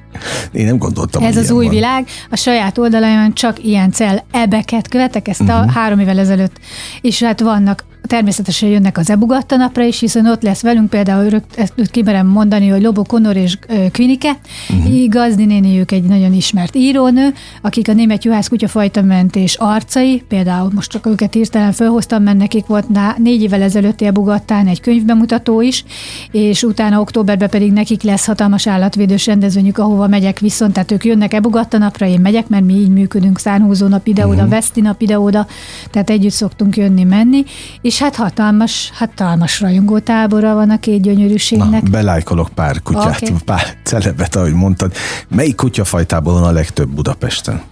[0.53, 1.75] Én nem gondoltam, Ez az új van.
[1.75, 2.07] világ.
[2.31, 5.59] A saját oldalaimon csak ilyen cel ebeket követek, ezt uh-huh.
[5.59, 5.71] a mhm.
[5.71, 6.57] három évvel ezelőtt.
[7.01, 11.59] És hát vannak természetesen jönnek az Ebugatta napra is, hiszen ott lesz velünk például, rögt,
[11.59, 13.59] ezt kimerem mondani, hogy Lobo Conor és
[13.93, 14.37] Quinike,
[14.71, 15.09] uh-huh.
[15.09, 20.91] Gazdi néniük egy nagyon ismert írónő, akik a német juhász kutyafajta mentés arcai, például most
[20.91, 22.87] csak őket hirtelen felhoztam, mert nekik volt
[23.17, 25.85] négy évvel ezelőtti Ebugattán egy könyvbemutató is,
[26.31, 31.35] és utána októberben pedig nekik lesz hatalmas állatvédős rendezvényük, ahova megyek viszont, tehát ők jönnek
[31.35, 34.51] Ebugatta napra, én megyek, mert mi így működünk, szánhúzó nap ide-oda, uh-huh.
[34.51, 35.47] Veszti nap ide-oda,
[35.91, 37.45] tehát együtt szoktunk jönni-menni,
[37.81, 41.83] és hát hatalmas, hatalmas rajongó tábora van a két gyönyörűségnek.
[41.83, 43.35] Na, belájkolok pár kutyát, okay.
[43.45, 44.93] pár celebet, ahogy mondtad.
[45.29, 47.72] Melyik kutyafajtából van a legtöbb Budapesten?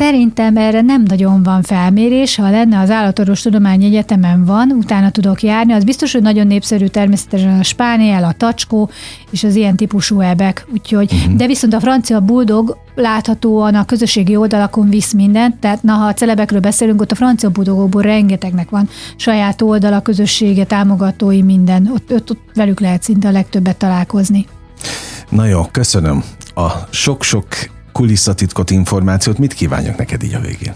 [0.00, 5.42] Szerintem erre nem nagyon van felmérés, ha lenne az Állatorvos Tudományi Egyetemen van, utána tudok
[5.42, 8.90] járni, az biztos, hogy nagyon népszerű természetesen a spániel, a tacskó
[9.30, 11.34] és az ilyen típusú ebek, úgyhogy, uh-huh.
[11.34, 16.14] de viszont a francia buldog láthatóan a közösségi oldalakon visz mindent, tehát na, ha a
[16.14, 22.30] celebekről beszélünk, ott a francia buldogokból rengetegnek van saját oldala, közössége, támogatói, minden, ott, ott,
[22.30, 24.46] ott velük lehet szinte a legtöbbet találkozni.
[25.28, 26.24] Na jó, köszönöm.
[26.54, 27.46] A sok-sok
[28.00, 30.74] kulisszatitkot, információt, mit kívánjak neked így a végén?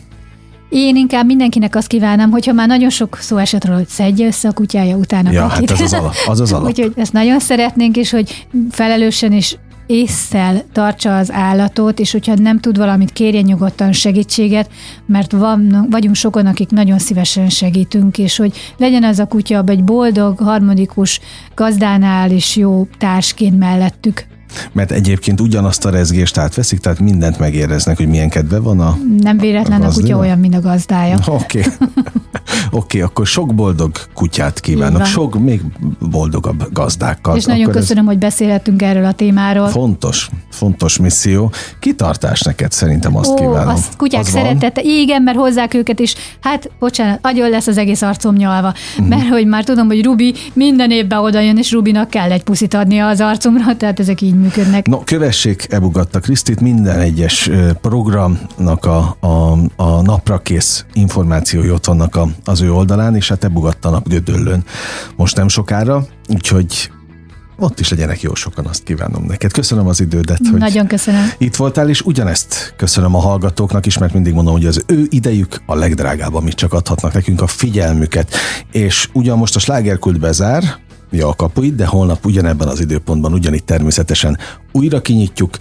[0.69, 4.49] Én inkább mindenkinek azt kívánom, hogyha már nagyon sok szó esett róla, hogy szedje össze
[4.49, 5.31] a kutyája utána.
[5.31, 6.15] Ja, hát ez az alap.
[6.27, 6.67] Az az alap.
[6.67, 9.57] Úgyhogy ezt nagyon szeretnénk, és hogy felelősen és
[9.87, 14.71] észszel tartsa az állatot, és hogyha nem tud valamit, kérjen nyugodtan segítséget,
[15.07, 19.85] mert van, vagyunk sokan, akik nagyon szívesen segítünk, és hogy legyen az a kutya egy
[19.85, 21.21] boldog, harmonikus
[21.55, 24.27] gazdánál és jó társként mellettük.
[24.73, 29.39] Mert egyébként ugyanazt a rezgést átveszik, tehát mindent megéreznek, hogy milyen kedve van a Nem
[29.39, 31.19] véletlen a, a kutya olyan, mint a gazdája.
[31.27, 31.59] Oké.
[31.59, 31.73] Okay.
[32.71, 35.63] Oké, okay, akkor sok boldog kutyát kívánok, sok még
[36.11, 37.37] boldogabb gazdákkal.
[37.37, 38.09] És nagyon akkor köszönöm, ez...
[38.09, 39.69] hogy beszélhettünk erről a témáról.
[39.69, 41.53] Fontos, fontos misszió.
[41.79, 43.75] Kitartás neked szerintem azt Ó, kívánom.
[43.75, 44.91] Azt kutyák az szeretete, van?
[44.91, 46.15] igen, mert hozzák őket is.
[46.41, 49.09] Hát, bocsánat, agyon lesz az egész arcom nyalva, uh-huh.
[49.09, 52.75] mert hogy már tudom, hogy Rubi minden évben oda jön, és Rubinak kell egy puszit
[52.75, 54.87] adnia az arcomra, tehát ezek így működnek.
[54.87, 62.17] No, kövessék Ebugatta Krisztit, minden egyes programnak a, a, a napra kész információi ott vannak
[62.17, 64.65] a, az ő oldalán, és hát Ebugatta nap Gödöllön
[65.17, 66.91] most nem sokára, úgyhogy
[67.59, 69.53] ott is legyenek jó sokan, azt kívánom neked.
[69.53, 71.31] Köszönöm az idődet, hogy Nagyon köszönöm.
[71.39, 75.63] itt voltál, és ugyanezt köszönöm a hallgatóknak is, mert mindig mondom, hogy az ő idejük
[75.67, 78.35] a legdrágább, amit csak adhatnak nekünk a figyelmüket.
[78.73, 80.65] És ugyan most a slágerkult bezár,
[81.15, 84.39] ja, a kapuit, de holnap ugyanebben az időpontban, ugyanitt természetesen
[84.73, 85.57] újra kinyitjuk.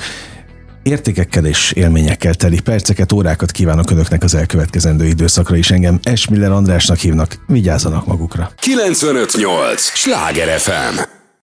[0.83, 5.71] Értékekkel és élményekkel teli perceket, órákat kívánok Önöknek az elkövetkezendő időszakra is.
[5.71, 8.51] Engem Esmiller Andrásnak hívnak, vigyázzanak magukra.
[8.59, 9.81] 958!
[9.81, 11.22] Sláger FM!